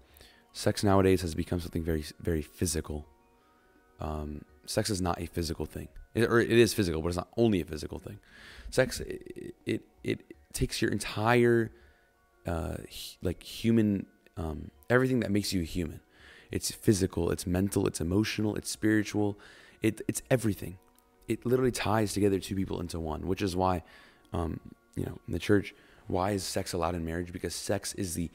sex 0.53 0.83
nowadays 0.83 1.21
has 1.21 1.35
become 1.35 1.59
something 1.59 1.83
very 1.83 2.03
very 2.19 2.41
physical. 2.41 3.05
Um, 3.99 4.45
sex 4.65 4.89
is 4.89 5.01
not 5.01 5.21
a 5.21 5.25
physical 5.25 5.65
thing, 5.65 5.89
it, 6.15 6.23
or 6.23 6.39
it 6.39 6.51
is 6.51 6.73
physical, 6.73 7.01
but 7.01 7.09
it's 7.09 7.17
not 7.17 7.29
only 7.37 7.61
a 7.61 7.65
physical 7.65 7.99
thing. 7.99 8.19
Sex 8.71 9.01
it 9.01 9.53
it, 9.65 9.81
it 10.03 10.33
takes 10.53 10.81
your 10.81 10.91
entire 10.91 11.71
uh, 12.47 12.77
like 13.21 13.43
human 13.43 14.05
um, 14.37 14.71
everything 14.89 15.19
that 15.19 15.31
makes 15.31 15.53
you 15.53 15.61
human. 15.61 15.99
It's 16.51 16.71
physical, 16.71 17.29
it's 17.29 17.45
mental, 17.45 17.85
it's 17.85 18.01
emotional, 18.01 18.55
it's 18.55 18.71
spiritual, 18.71 19.37
it, 19.81 20.01
it's 20.07 20.21
everything. 20.31 20.77
It 21.27 21.45
literally 21.45 21.71
ties 21.71 22.13
together 22.13 22.39
two 22.39 22.55
people 22.55 22.79
into 22.79 22.99
one, 22.99 23.27
which 23.27 23.41
is 23.41 23.55
why, 23.55 23.83
um, 24.33 24.59
you 24.95 25.05
know, 25.05 25.19
in 25.27 25.33
the 25.33 25.39
church, 25.39 25.75
why 26.09 26.31
is 26.31 26.43
sex 26.43 26.73
allowed 26.73 26.95
in 26.95 27.05
marriage? 27.05 27.31
Because 27.31 27.55
sex 27.55 27.93
is 27.93 28.15
the 28.15 28.29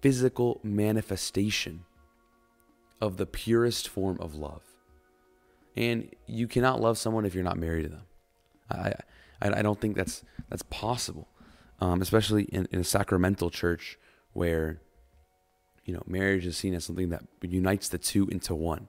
physical 0.00 0.60
manifestation 0.62 1.84
of 3.00 3.16
the 3.16 3.26
purest 3.26 3.88
form 3.88 4.18
of 4.20 4.34
love. 4.34 4.62
And 5.76 6.10
you 6.26 6.46
cannot 6.48 6.80
love 6.80 6.98
someone 6.98 7.24
if 7.24 7.34
you're 7.34 7.44
not 7.44 7.56
married 7.56 7.84
to 7.84 7.88
them. 7.88 8.02
I, 8.70 8.92
I, 9.40 9.58
I 9.58 9.62
don't 9.62 9.80
think 9.80 9.96
that's 9.96 10.22
that's 10.48 10.62
possible, 10.64 11.28
um, 11.80 12.02
especially 12.02 12.44
in, 12.44 12.68
in 12.70 12.80
a 12.80 12.84
sacramental 12.84 13.50
church 13.50 13.98
where 14.32 14.80
you 15.84 15.94
know, 15.94 16.02
marriage 16.06 16.46
is 16.46 16.56
seen 16.56 16.74
as 16.74 16.84
something 16.84 17.08
that 17.10 17.22
unites 17.42 17.88
the 17.88 17.98
two 17.98 18.28
into 18.28 18.54
one. 18.54 18.88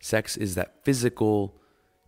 Sex 0.00 0.36
is 0.36 0.54
that 0.54 0.84
physical, 0.84 1.54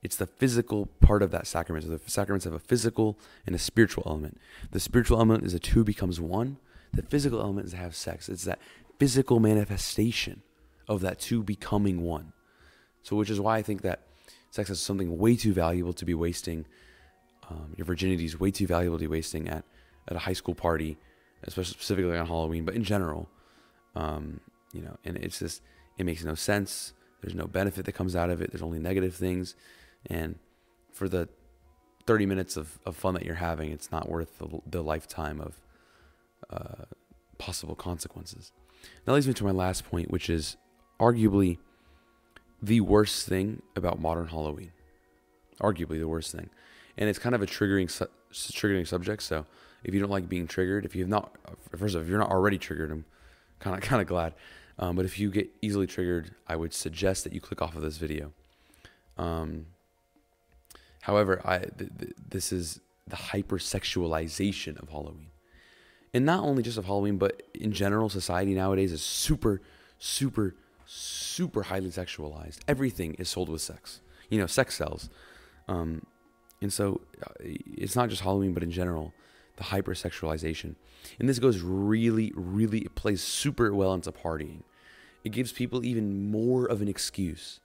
it's 0.04 0.16
the 0.16 0.26
physical 0.26 0.86
part 1.00 1.22
of 1.22 1.30
that 1.30 1.46
sacrament. 1.46 1.86
So 1.86 1.90
the 1.90 2.10
sacraments 2.10 2.44
have 2.44 2.52
a 2.52 2.58
physical 2.58 3.18
and 3.46 3.56
a 3.56 3.58
spiritual 3.58 4.04
element. 4.06 4.38
The 4.70 4.78
spiritual 4.78 5.16
element 5.16 5.44
is 5.44 5.54
the 5.54 5.58
two 5.58 5.82
becomes 5.82 6.20
one. 6.20 6.58
The 6.92 7.02
physical 7.02 7.40
element 7.40 7.66
is 7.66 7.72
to 7.72 7.78
have 7.78 7.96
sex. 7.96 8.28
It's 8.28 8.44
that 8.44 8.60
physical 8.98 9.40
manifestation 9.40 10.42
of 10.86 11.00
that 11.00 11.18
two 11.18 11.42
becoming 11.42 12.02
one. 12.02 12.32
So, 13.02 13.16
which 13.16 13.30
is 13.30 13.40
why 13.40 13.56
I 13.56 13.62
think 13.62 13.82
that 13.82 14.00
sex 14.50 14.68
is 14.70 14.78
something 14.78 15.18
way 15.18 15.36
too 15.36 15.54
valuable 15.54 15.94
to 15.94 16.04
be 16.04 16.14
wasting. 16.14 16.66
Um, 17.50 17.72
your 17.76 17.86
virginity 17.86 18.26
is 18.26 18.38
way 18.38 18.50
too 18.50 18.66
valuable 18.66 18.98
to 18.98 19.02
be 19.02 19.08
wasting 19.08 19.48
at, 19.48 19.64
at 20.06 20.16
a 20.16 20.20
high 20.20 20.32
school 20.34 20.54
party, 20.54 20.98
especially 21.42 21.72
specifically 21.72 22.16
on 22.16 22.26
Halloween, 22.26 22.64
but 22.64 22.74
in 22.74 22.84
general. 22.84 23.28
Um, 23.96 24.40
you 24.72 24.82
know, 24.82 24.96
and 25.04 25.16
it's 25.16 25.38
just 25.38 25.62
it 25.96 26.04
makes 26.04 26.24
no 26.24 26.34
sense. 26.34 26.92
There's 27.22 27.34
no 27.34 27.46
benefit 27.46 27.86
that 27.86 27.92
comes 27.92 28.14
out 28.14 28.28
of 28.28 28.42
it. 28.42 28.50
There's 28.52 28.62
only 28.62 28.78
negative 28.78 29.14
things, 29.14 29.54
and 30.06 30.38
for 30.92 31.08
the 31.08 31.28
30 32.06 32.26
minutes 32.26 32.56
of, 32.56 32.78
of 32.84 32.96
fun 32.96 33.14
that 33.14 33.24
you're 33.24 33.36
having, 33.36 33.70
it's 33.70 33.90
not 33.90 34.08
worth 34.08 34.38
the, 34.38 34.60
the 34.66 34.82
lifetime 34.82 35.40
of 35.40 35.60
uh, 36.50 36.84
possible 37.38 37.74
consequences. 37.74 38.52
That 39.04 39.12
leads 39.12 39.26
me 39.26 39.34
to 39.34 39.44
my 39.44 39.50
last 39.50 39.88
point, 39.88 40.10
which 40.10 40.28
is 40.28 40.56
arguably 41.00 41.58
the 42.62 42.80
worst 42.80 43.26
thing 43.26 43.62
about 43.76 44.00
modern 44.00 44.28
Halloween. 44.28 44.72
Arguably 45.60 45.98
the 45.98 46.08
worst 46.08 46.32
thing, 46.32 46.50
and 46.98 47.08
it's 47.08 47.18
kind 47.18 47.34
of 47.34 47.40
a 47.40 47.46
triggering 47.46 47.88
su- 47.88 48.08
triggering 48.32 48.86
subject. 48.86 49.22
So 49.22 49.46
if 49.84 49.94
you 49.94 50.00
don't 50.00 50.10
like 50.10 50.28
being 50.28 50.48
triggered, 50.48 50.84
if 50.84 50.96
you've 50.96 51.08
not, 51.08 51.36
first 51.76 51.94
of 51.94 52.00
all, 52.00 52.02
if 52.02 52.08
you're 52.08 52.18
not 52.18 52.30
already 52.30 52.58
triggered, 52.58 52.90
I'm 52.90 53.04
kind 53.60 53.76
of 53.76 53.82
kind 53.88 54.02
of 54.02 54.08
glad. 54.08 54.34
Um, 54.78 54.96
but 54.96 55.04
if 55.04 55.18
you 55.18 55.30
get 55.30 55.48
easily 55.62 55.86
triggered, 55.86 56.34
I 56.48 56.56
would 56.56 56.74
suggest 56.74 57.22
that 57.22 57.32
you 57.32 57.40
click 57.40 57.62
off 57.62 57.76
of 57.76 57.82
this 57.82 57.98
video. 57.98 58.32
Um, 59.16 59.66
however, 61.04 61.40
I 61.44 61.58
th- 61.58 61.90
th- 61.98 62.16
this 62.28 62.52
is 62.52 62.80
the 63.06 63.16
hypersexualization 63.16 64.80
of 64.82 64.88
Halloween, 64.88 65.30
and 66.12 66.24
not 66.24 66.40
only 66.44 66.62
just 66.62 66.78
of 66.78 66.86
Halloween, 66.86 67.18
but 67.18 67.42
in 67.54 67.72
general, 67.72 68.08
society 68.08 68.54
nowadays 68.54 68.92
is 68.92 69.02
super, 69.02 69.60
super, 69.98 70.54
super 70.86 71.64
highly 71.64 71.90
sexualized. 71.90 72.58
Everything 72.68 73.14
is 73.14 73.28
sold 73.28 73.48
with 73.48 73.60
sex. 73.60 74.00
You 74.30 74.38
know, 74.38 74.46
sex 74.46 74.76
sells. 74.76 75.10
Um, 75.68 76.06
and 76.62 76.72
so 76.72 77.00
uh, 77.22 77.32
it's 77.42 77.96
not 77.96 78.08
just 78.08 78.22
Halloween, 78.22 78.54
but 78.54 78.62
in 78.62 78.70
general, 78.70 79.12
the 79.56 79.64
hypersexualization. 79.64 80.76
And 81.18 81.28
this 81.28 81.38
goes 81.38 81.60
really, 81.60 82.32
really, 82.34 82.80
it 82.80 82.94
plays 82.94 83.22
super 83.22 83.74
well 83.74 83.92
into 83.92 84.12
partying. 84.12 84.62
It 85.24 85.32
gives 85.32 85.52
people 85.52 85.84
even 85.84 86.30
more 86.30 86.64
of 86.66 86.80
an 86.80 86.88
excuse 86.88 87.60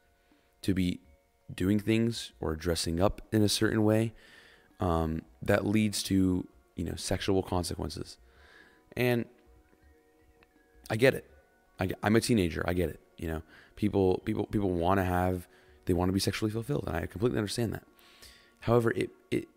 to 0.62 0.73
be 0.73 0.99
doing 1.53 1.79
things 1.79 2.31
or 2.39 2.55
dressing 2.55 3.01
up 3.01 3.21
in 3.31 3.41
a 3.41 3.49
certain 3.49 3.83
way 3.83 4.13
um, 4.79 5.23
that 5.41 5.65
leads 5.65 6.03
to, 6.03 6.47
you 6.75 6.85
know, 6.85 6.95
sexual 6.95 7.43
consequences. 7.43 8.17
And 8.95 9.25
I 10.89 10.95
get 10.95 11.13
it. 11.13 11.25
I, 11.79 11.89
I'm 12.03 12.15
a 12.15 12.21
teenager. 12.21 12.63
I 12.67 12.73
get 12.73 12.89
it. 12.89 12.99
You 13.17 13.27
know, 13.27 13.41
people, 13.75 14.19
people, 14.25 14.45
people 14.45 14.71
want 14.71 14.99
to 14.99 15.03
have, 15.03 15.47
they 15.85 15.93
want 15.93 16.09
to 16.09 16.13
be 16.13 16.19
sexually 16.19 16.51
fulfilled, 16.51 16.85
and 16.88 16.95
I 16.95 17.05
completely 17.05 17.38
understand 17.38 17.73
that. 17.73 17.83
However, 18.62 18.91
it, 18.91 19.09
it 19.31 19.47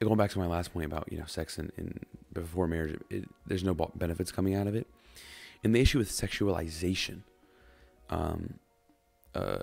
going 0.00 0.16
back 0.16 0.30
to 0.30 0.38
my 0.38 0.46
last 0.46 0.72
point 0.72 0.86
about 0.86 1.10
you 1.12 1.18
know 1.18 1.26
sex 1.26 1.58
and, 1.58 1.70
and 1.76 2.04
before 2.32 2.66
marriage, 2.66 2.98
it, 3.10 3.28
there's 3.46 3.64
no 3.64 3.74
benefits 3.74 4.32
coming 4.32 4.54
out 4.54 4.66
of 4.66 4.74
it. 4.74 4.86
And 5.62 5.74
the 5.74 5.80
issue 5.80 5.98
with 5.98 6.08
sexualization 6.08 7.22
um, 8.08 8.54
uh, 9.34 9.58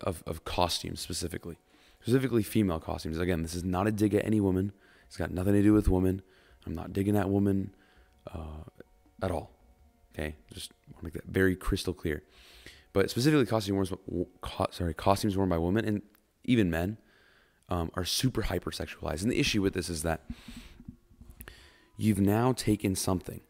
of 0.00 0.22
of 0.26 0.44
costumes 0.44 1.00
specifically, 1.00 1.58
specifically 2.00 2.42
female 2.42 2.80
costumes. 2.80 3.18
Again, 3.18 3.42
this 3.42 3.54
is 3.54 3.64
not 3.64 3.86
a 3.86 3.92
dig 3.92 4.14
at 4.14 4.24
any 4.24 4.40
woman. 4.40 4.72
It's 5.06 5.16
got 5.16 5.30
nothing 5.30 5.52
to 5.52 5.62
do 5.62 5.72
with 5.72 5.88
women. 5.88 6.22
I'm 6.66 6.74
not 6.74 6.92
digging 6.92 7.16
at 7.16 7.28
women 7.28 7.74
uh, 8.32 8.64
at 9.22 9.30
all. 9.30 9.50
Okay, 10.14 10.36
just 10.52 10.72
want 10.88 10.98
to 10.98 11.04
make 11.04 11.14
that 11.14 11.24
very 11.24 11.56
crystal 11.56 11.94
clear. 11.94 12.22
But 12.92 13.10
specifically, 13.10 13.46
costumes 13.46 13.92
worn, 14.06 14.28
sorry, 14.70 14.94
costumes 14.94 15.36
worn 15.36 15.48
by 15.48 15.58
women 15.58 15.84
and 15.86 16.02
even 16.44 16.70
men 16.70 16.98
um, 17.68 17.90
are 17.94 18.04
super 18.04 18.42
hypersexualized. 18.42 19.22
And 19.22 19.30
the 19.30 19.38
issue 19.38 19.62
with 19.62 19.72
this 19.72 19.88
is 19.88 20.02
that 20.02 20.22
you've 21.96 22.20
now 22.20 22.52
taken 22.52 22.94
something 22.94 23.40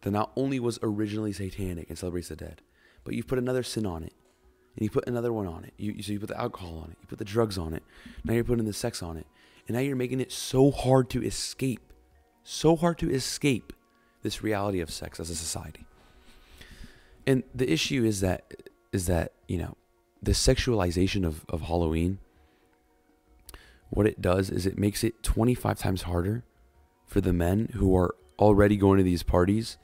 that 0.00 0.10
not 0.10 0.32
only 0.34 0.58
was 0.58 0.78
originally 0.82 1.32
satanic 1.32 1.88
and 1.88 1.96
celebrates 1.96 2.28
the 2.28 2.36
dead, 2.36 2.62
but 3.04 3.14
you've 3.14 3.28
put 3.28 3.38
another 3.38 3.62
sin 3.62 3.86
on 3.86 4.02
it. 4.02 4.14
And 4.76 4.84
you 4.84 4.90
put 4.90 5.06
another 5.06 5.32
one 5.32 5.46
on 5.46 5.64
it. 5.64 5.74
You, 5.76 6.02
so 6.02 6.12
you 6.12 6.20
put 6.20 6.28
the 6.28 6.40
alcohol 6.40 6.78
on 6.78 6.90
it. 6.90 6.96
You 7.00 7.08
put 7.08 7.18
the 7.18 7.24
drugs 7.24 7.58
on 7.58 7.74
it. 7.74 7.82
Now 8.24 8.34
you're 8.34 8.44
putting 8.44 8.64
the 8.64 8.72
sex 8.72 9.02
on 9.02 9.16
it. 9.16 9.26
And 9.68 9.74
now 9.74 9.80
you're 9.80 9.96
making 9.96 10.20
it 10.20 10.32
so 10.32 10.70
hard 10.70 11.10
to 11.10 11.22
escape. 11.22 11.92
So 12.42 12.74
hard 12.76 12.98
to 12.98 13.10
escape 13.10 13.72
this 14.22 14.42
reality 14.42 14.80
of 14.80 14.90
sex 14.90 15.20
as 15.20 15.30
a 15.30 15.34
society. 15.34 15.86
And 17.26 17.42
the 17.54 17.70
issue 17.70 18.04
is 18.04 18.20
that 18.20 18.54
is 18.92 19.06
that, 19.06 19.32
you 19.48 19.58
know, 19.58 19.76
the 20.22 20.32
sexualization 20.32 21.24
of, 21.24 21.44
of 21.48 21.62
Halloween 21.62 22.18
what 23.92 24.06
it 24.06 24.22
does 24.22 24.48
is 24.48 24.64
it 24.64 24.78
makes 24.78 25.04
it 25.04 25.22
25 25.22 25.78
times 25.78 26.02
harder 26.02 26.44
for 27.06 27.20
the 27.20 27.32
men 27.32 27.68
who 27.74 27.94
are 27.94 28.14
already 28.38 28.78
going 28.78 28.96
to 28.96 29.04
these 29.04 29.22
parties 29.22 29.76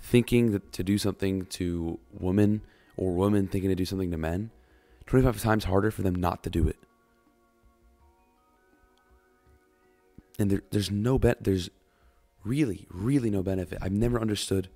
thinking 0.00 0.50
that 0.50 0.72
to 0.72 0.82
do 0.82 0.98
something 0.98 1.46
to 1.46 2.00
women 2.12 2.60
or 2.96 3.12
women 3.12 3.46
thinking 3.46 3.70
to 3.70 3.76
do 3.76 3.84
something 3.84 4.10
to 4.10 4.16
men 4.16 4.50
25 5.06 5.40
times 5.40 5.64
harder 5.64 5.90
for 5.90 6.02
them 6.02 6.14
not 6.14 6.42
to 6.42 6.50
do 6.50 6.66
it. 6.66 6.76
And 10.38 10.50
there, 10.50 10.62
there's 10.70 10.90
no 10.90 11.18
bet 11.18 11.44
there's 11.44 11.70
really 12.44 12.86
really 12.90 13.30
no 13.30 13.42
benefit. 13.42 13.78
I've 13.80 13.92
never 13.92 14.20
understood 14.20 14.68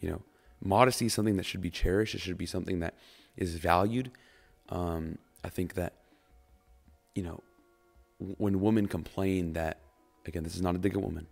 you 0.00 0.10
know 0.10 0.22
modesty 0.62 1.06
is 1.06 1.14
something 1.14 1.36
that 1.36 1.44
should 1.44 1.60
be 1.60 1.70
cherished. 1.70 2.14
It 2.14 2.20
should 2.20 2.38
be 2.38 2.46
something 2.46 2.80
that 2.80 2.94
is 3.36 3.56
valued. 3.56 4.10
Um, 4.70 5.18
i 5.44 5.48
think 5.48 5.74
that 5.74 5.94
you 7.14 7.22
know 7.22 7.40
when 8.18 8.60
women 8.60 8.86
complain 8.86 9.52
that, 9.52 9.78
again, 10.26 10.42
this 10.42 10.54
is 10.54 10.62
not 10.62 10.74
a 10.74 10.78
dig 10.78 10.94
at 10.94 11.02
women, 11.02 11.26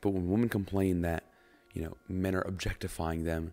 but 0.00 0.10
when 0.10 0.28
women 0.28 0.48
complain 0.48 1.02
that, 1.02 1.24
you 1.72 1.82
know, 1.82 1.96
men 2.08 2.34
are 2.34 2.42
objectifying 2.42 3.24
them 3.24 3.52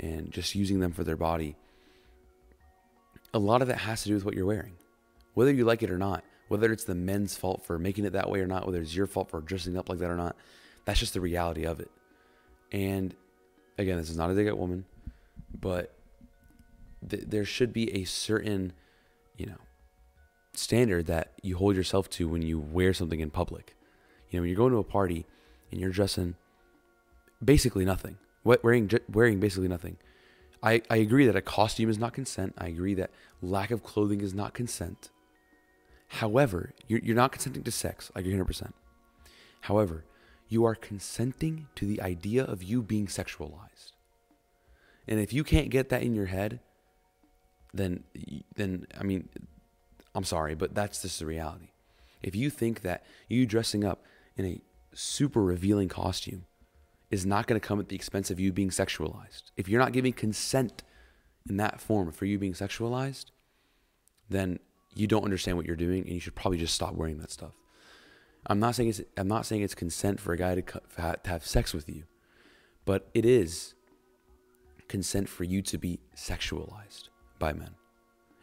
and 0.00 0.30
just 0.30 0.54
using 0.54 0.80
them 0.80 0.92
for 0.92 1.04
their 1.04 1.16
body, 1.16 1.56
a 3.34 3.38
lot 3.38 3.62
of 3.62 3.68
that 3.68 3.78
has 3.78 4.02
to 4.02 4.08
do 4.08 4.14
with 4.14 4.24
what 4.24 4.34
you're 4.34 4.46
wearing. 4.46 4.74
Whether 5.34 5.52
you 5.52 5.64
like 5.64 5.82
it 5.82 5.90
or 5.90 5.98
not, 5.98 6.24
whether 6.48 6.72
it's 6.72 6.84
the 6.84 6.94
men's 6.94 7.36
fault 7.36 7.64
for 7.64 7.78
making 7.78 8.04
it 8.04 8.12
that 8.12 8.30
way 8.30 8.40
or 8.40 8.46
not, 8.46 8.66
whether 8.66 8.80
it's 8.80 8.94
your 8.94 9.06
fault 9.06 9.30
for 9.30 9.40
dressing 9.40 9.76
up 9.78 9.88
like 9.88 9.98
that 10.00 10.10
or 10.10 10.16
not, 10.16 10.36
that's 10.84 11.00
just 11.00 11.14
the 11.14 11.20
reality 11.20 11.64
of 11.64 11.80
it. 11.80 11.90
And 12.70 13.14
again, 13.78 13.96
this 13.96 14.10
is 14.10 14.16
not 14.16 14.30
a 14.30 14.34
dig 14.34 14.46
at 14.46 14.58
woman, 14.58 14.84
but 15.58 15.94
th- 17.08 17.24
there 17.26 17.44
should 17.44 17.72
be 17.72 17.92
a 17.94 18.04
certain, 18.04 18.72
you 19.36 19.46
know, 19.46 19.58
standard 20.54 21.06
that 21.06 21.32
you 21.42 21.56
hold 21.56 21.76
yourself 21.76 22.10
to 22.10 22.28
when 22.28 22.42
you 22.42 22.58
wear 22.58 22.92
something 22.92 23.20
in 23.20 23.30
public. 23.30 23.74
You 24.30 24.38
know, 24.38 24.42
when 24.42 24.50
you're 24.50 24.56
going 24.56 24.72
to 24.72 24.78
a 24.78 24.84
party 24.84 25.26
and 25.70 25.80
you're 25.80 25.90
dressing 25.90 26.34
basically 27.42 27.84
nothing, 27.84 28.18
wearing 28.44 28.90
wearing 29.08 29.40
basically 29.40 29.68
nothing. 29.68 29.96
I, 30.62 30.82
I 30.88 30.96
agree 30.96 31.26
that 31.26 31.34
a 31.34 31.42
costume 31.42 31.90
is 31.90 31.98
not 31.98 32.12
consent. 32.12 32.54
I 32.56 32.68
agree 32.68 32.94
that 32.94 33.10
lack 33.40 33.70
of 33.70 33.82
clothing 33.82 34.20
is 34.20 34.32
not 34.32 34.54
consent. 34.54 35.10
However, 36.06 36.72
you're, 36.86 37.00
you're 37.00 37.16
not 37.16 37.32
consenting 37.32 37.64
to 37.64 37.72
sex. 37.72 38.12
I 38.14 38.20
agree 38.20 38.34
100%. 38.34 38.72
However, 39.62 40.04
you 40.48 40.64
are 40.64 40.74
consenting 40.74 41.66
to 41.74 41.86
the 41.86 42.00
idea 42.00 42.44
of 42.44 42.62
you 42.62 42.82
being 42.82 43.06
sexualized. 43.06 43.92
And 45.08 45.18
if 45.18 45.32
you 45.32 45.42
can't 45.42 45.70
get 45.70 45.88
that 45.88 46.02
in 46.02 46.14
your 46.14 46.26
head, 46.26 46.60
then 47.74 48.04
then 48.54 48.86
I 49.00 49.02
mean, 49.02 49.28
I'm 50.14 50.24
sorry, 50.24 50.54
but 50.54 50.74
that's 50.74 51.02
just 51.02 51.18
the 51.18 51.26
reality. 51.26 51.70
If 52.22 52.36
you 52.36 52.50
think 52.50 52.82
that 52.82 53.02
you 53.28 53.46
dressing 53.46 53.82
up 53.82 54.04
in 54.36 54.44
a 54.44 54.60
super 54.92 55.42
revealing 55.42 55.88
costume 55.88 56.44
is 57.12 57.24
not 57.26 57.46
going 57.46 57.60
to 57.60 57.64
come 57.64 57.78
at 57.78 57.88
the 57.88 57.94
expense 57.94 58.30
of 58.30 58.40
you 58.40 58.52
being 58.52 58.70
sexualized, 58.70 59.52
if 59.56 59.68
you're 59.68 59.78
not 59.78 59.92
giving 59.92 60.12
consent 60.12 60.82
in 61.48 61.58
that 61.58 61.80
form 61.80 62.10
for 62.10 62.24
you 62.24 62.38
being 62.38 62.54
sexualized, 62.54 63.26
then 64.30 64.58
you 64.94 65.06
don't 65.06 65.22
understand 65.22 65.56
what 65.56 65.66
you're 65.66 65.76
doing, 65.76 66.02
and 66.02 66.12
you 66.12 66.20
should 66.20 66.34
probably 66.34 66.58
just 66.58 66.74
stop 66.74 66.94
wearing 66.94 67.18
that 67.18 67.30
stuff. 67.30 67.52
I'm 68.46 68.58
not 68.58 68.74
saying 68.74 68.88
it's 68.88 69.00
I'm 69.16 69.28
not 69.28 69.46
saying 69.46 69.62
it's 69.62 69.74
consent 69.74 70.18
for 70.18 70.32
a 70.32 70.36
guy 70.36 70.56
to, 70.56 70.62
to 70.62 71.18
have 71.26 71.46
sex 71.46 71.72
with 71.72 71.88
you, 71.88 72.04
but 72.84 73.08
it 73.14 73.24
is 73.24 73.74
consent 74.88 75.28
for 75.28 75.44
you 75.44 75.62
to 75.62 75.78
be 75.78 76.00
sexualized 76.16 77.08
by 77.38 77.52
men. 77.52 77.74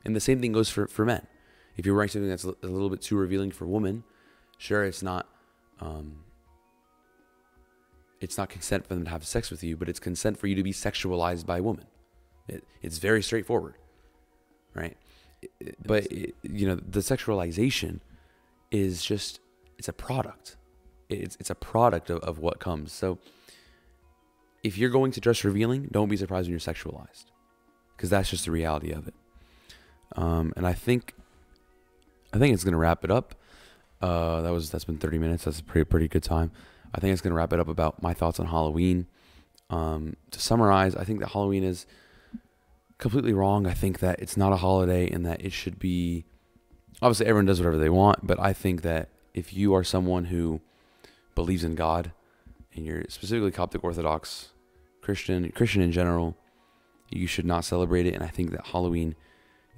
And 0.05 0.15
the 0.15 0.21
same 0.21 0.39
thing 0.39 0.53
goes 0.53 0.69
for, 0.69 0.87
for 0.87 1.05
men. 1.05 1.27
If 1.75 1.85
you're 1.85 1.95
wearing 1.95 2.09
something 2.09 2.29
that's 2.29 2.45
a 2.45 2.55
little 2.61 2.89
bit 2.89 3.01
too 3.01 3.17
revealing 3.17 3.51
for 3.51 3.65
women, 3.65 4.03
sure, 4.57 4.85
it's 4.85 5.03
not 5.03 5.27
um, 5.81 6.23
it's 8.21 8.37
not 8.37 8.49
consent 8.49 8.85
for 8.85 8.95
them 8.95 9.05
to 9.05 9.09
have 9.09 9.25
sex 9.25 9.49
with 9.49 9.63
you, 9.63 9.77
but 9.77 9.87
it's 9.87 9.99
consent 9.99 10.37
for 10.37 10.47
you 10.47 10.55
to 10.55 10.63
be 10.63 10.73
sexualized 10.73 11.45
by 11.45 11.59
a 11.59 11.63
woman. 11.63 11.85
It, 12.47 12.63
it's 12.81 12.97
very 12.97 13.21
straightforward, 13.21 13.75
right? 14.73 14.97
It, 15.41 15.75
but 15.85 16.11
it, 16.11 16.35
you 16.43 16.67
know, 16.67 16.75
the 16.75 16.99
sexualization 16.99 18.01
is 18.71 19.03
just 19.03 19.39
it's 19.77 19.87
a 19.87 19.93
product. 19.93 20.57
It's 21.07 21.37
it's 21.39 21.49
a 21.49 21.55
product 21.55 22.09
of, 22.09 22.19
of 22.19 22.39
what 22.39 22.59
comes. 22.59 22.91
So 22.91 23.19
if 24.63 24.77
you're 24.77 24.89
going 24.89 25.11
to 25.13 25.21
dress 25.21 25.43
revealing, 25.43 25.87
don't 25.91 26.09
be 26.09 26.17
surprised 26.17 26.47
when 26.47 26.51
you're 26.51 26.59
sexualized, 26.59 27.25
because 27.95 28.09
that's 28.09 28.29
just 28.29 28.45
the 28.45 28.51
reality 28.51 28.91
of 28.91 29.07
it. 29.07 29.13
Um, 30.15 30.53
and 30.57 30.67
I 30.67 30.73
think 30.73 31.13
I 32.33 32.39
think 32.39 32.53
it's 32.53 32.63
gonna 32.63 32.77
wrap 32.77 33.03
it 33.03 33.11
up. 33.11 33.35
Uh, 34.01 34.41
that 34.41 34.51
was 34.51 34.69
that's 34.71 34.85
been 34.85 34.97
30 34.97 35.17
minutes. 35.17 35.45
That's 35.45 35.59
a 35.59 35.63
pretty 35.63 35.85
pretty 35.85 36.07
good 36.07 36.23
time. 36.23 36.51
I 36.93 36.99
think 36.99 37.13
it's 37.13 37.21
gonna 37.21 37.35
wrap 37.35 37.53
it 37.53 37.59
up 37.59 37.67
about 37.67 38.01
my 38.01 38.13
thoughts 38.13 38.39
on 38.39 38.47
Halloween. 38.47 39.07
Um, 39.69 40.15
to 40.31 40.39
summarize, 40.39 40.95
I 40.95 41.03
think 41.03 41.19
that 41.19 41.29
Halloween 41.29 41.63
is 41.63 41.85
completely 42.97 43.33
wrong. 43.33 43.67
I 43.67 43.73
think 43.73 43.99
that 43.99 44.19
it's 44.19 44.35
not 44.35 44.51
a 44.51 44.57
holiday 44.57 45.09
and 45.09 45.25
that 45.25 45.43
it 45.43 45.53
should 45.53 45.79
be. 45.79 46.25
Obviously, 47.01 47.27
everyone 47.27 47.45
does 47.45 47.59
whatever 47.59 47.77
they 47.77 47.89
want, 47.89 48.25
but 48.25 48.39
I 48.39 48.51
think 48.51 48.81
that 48.81 49.09
if 49.33 49.53
you 49.53 49.73
are 49.73 49.83
someone 49.83 50.25
who 50.25 50.59
believes 51.35 51.63
in 51.63 51.75
God 51.75 52.11
and 52.73 52.85
you're 52.85 53.03
specifically 53.07 53.51
Coptic 53.51 53.83
Orthodox 53.83 54.49
Christian, 55.01 55.49
Christian 55.51 55.81
in 55.81 55.91
general, 55.91 56.35
you 57.09 57.25
should 57.25 57.45
not 57.45 57.63
celebrate 57.63 58.05
it. 58.05 58.13
And 58.15 58.23
I 58.23 58.27
think 58.27 58.51
that 58.51 58.67
Halloween 58.67 59.15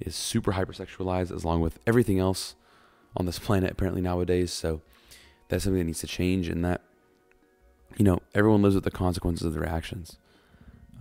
is 0.00 0.16
super 0.16 0.52
hypersexualized, 0.52 1.30
as 1.30 1.44
long 1.44 1.60
with 1.60 1.78
everything 1.86 2.18
else 2.18 2.56
on 3.16 3.26
this 3.26 3.38
planet 3.38 3.70
apparently 3.70 4.02
nowadays. 4.02 4.52
So 4.52 4.80
that's 5.48 5.64
something 5.64 5.78
that 5.78 5.84
needs 5.84 6.00
to 6.00 6.06
change, 6.06 6.48
and 6.48 6.64
that 6.64 6.80
you 7.96 8.04
know 8.04 8.20
everyone 8.34 8.62
lives 8.62 8.74
with 8.74 8.84
the 8.84 8.90
consequences 8.90 9.46
of 9.46 9.54
their 9.54 9.66
actions, 9.66 10.16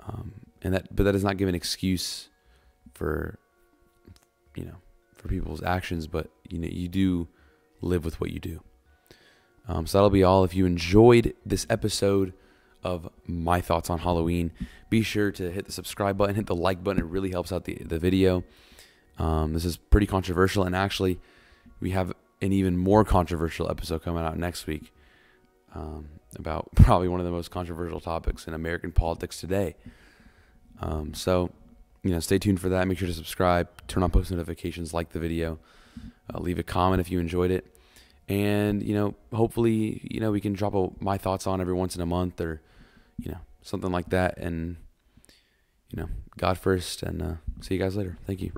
um, 0.06 0.34
and 0.62 0.73
that 0.73 0.95
but 0.95 1.04
that 1.04 1.12
does 1.13 1.23
not 1.23 1.38
give 1.38 1.49
an 1.49 1.56
excuse 1.56 2.30
for 2.93 3.38
you 4.56 4.65
know 4.65 4.75
for 5.15 5.27
people's 5.27 5.63
actions, 5.63 6.08
but 6.08 6.30
you 6.49 6.60
know 6.60 6.67
you 6.67 6.88
do 6.88 7.27
live 7.82 8.06
with 8.06 8.19
what 8.19 8.32
you 8.32 8.39
do. 8.39 8.62
Um, 9.67 9.88
so 9.88 9.97
that'll 9.97 10.10
be 10.10 10.23
all. 10.23 10.43
If 10.43 10.56
you 10.56 10.65
enjoyed 10.65 11.34
this 11.45 11.65
episode 11.69 12.34
of 12.84 13.10
my 13.27 13.62
thoughts 13.62 13.89
on 13.89 13.99
Halloween, 13.99 14.51
be 14.89 15.04
sure 15.04 15.32
to 15.32 15.51
hit 15.51 15.65
the 15.65 15.71
subscribe 15.71 16.17
button, 16.17 16.36
hit 16.36 16.47
the 16.47 16.56
like 16.56 16.84
button. 16.84 17.04
It 17.04 17.08
really 17.08 17.30
helps 17.30 17.51
out 17.51 17.65
the, 17.65 17.75
the 17.75 17.99
video. 17.99 18.43
Um, 19.19 19.54
this 19.54 19.65
is 19.65 19.77
pretty 19.77 20.08
controversial, 20.08 20.63
and 20.63 20.75
actually, 20.75 21.19
we 21.80 21.91
have 21.91 22.12
an 22.41 22.51
even 22.51 22.75
more 22.75 23.06
controversial 23.06 23.69
episode 23.69 24.01
coming 24.01 24.23
out 24.23 24.36
next 24.38 24.65
week 24.65 24.91
um, 25.73 26.10
about 26.38 26.70
probably 26.76 27.08
one 27.08 27.20
of 27.20 27.26
the 27.26 27.32
most 27.32 27.52
controversial 27.52 28.00
topics 28.00 28.48
in 28.48 28.54
American 28.54 28.91
politics 28.91 29.39
today. 29.39 29.76
Um, 30.80 31.13
so, 31.13 31.52
you 32.04 32.12
know, 32.12 32.20
stay 32.20 32.39
tuned 32.39 32.60
for 32.60 32.70
that. 32.70 32.88
Make 32.88 32.98
sure 32.98 33.08
to 33.08 33.13
subscribe, 33.13 33.70
turn 33.88 34.04
on 34.04 34.12
post 34.12 34.32
notifications, 34.32 34.94
like 34.94 35.10
the 35.10 35.20
video, 35.20 35.60
uh, 36.34 36.39
leave 36.39 36.60
a 36.60 36.63
comment 36.63 37.00
if 37.00 37.12
you 37.12 37.20
enjoyed 37.20 37.52
it, 37.52 37.76
and 38.28 38.82
you 38.82 38.96
know, 38.96 39.13
hopefully, 39.34 40.08
you 40.10 40.20
know, 40.20 40.32
we 40.32 40.41
can 40.41 40.54
drop 40.54 40.74
a, 40.74 40.89
my 41.00 41.17
thoughts 41.17 41.46
on 41.46 41.62
every 41.62 41.74
once 41.74 41.96
in 41.96 42.02
a 42.02 42.06
month 42.06 42.41
or, 42.41 42.62
you 43.20 43.32
know, 43.32 43.39
something 43.62 43.91
like 43.91 44.10
that. 44.10 44.38
And 44.38 44.78
you 45.91 46.02
know, 46.02 46.10
God 46.38 46.58
first, 46.58 47.04
and 47.04 47.22
uh, 47.22 47.34
see 47.60 47.76
you 47.76 47.80
guys 47.80 47.96
later. 47.96 48.17
Thank 48.26 48.41
you. 48.41 48.52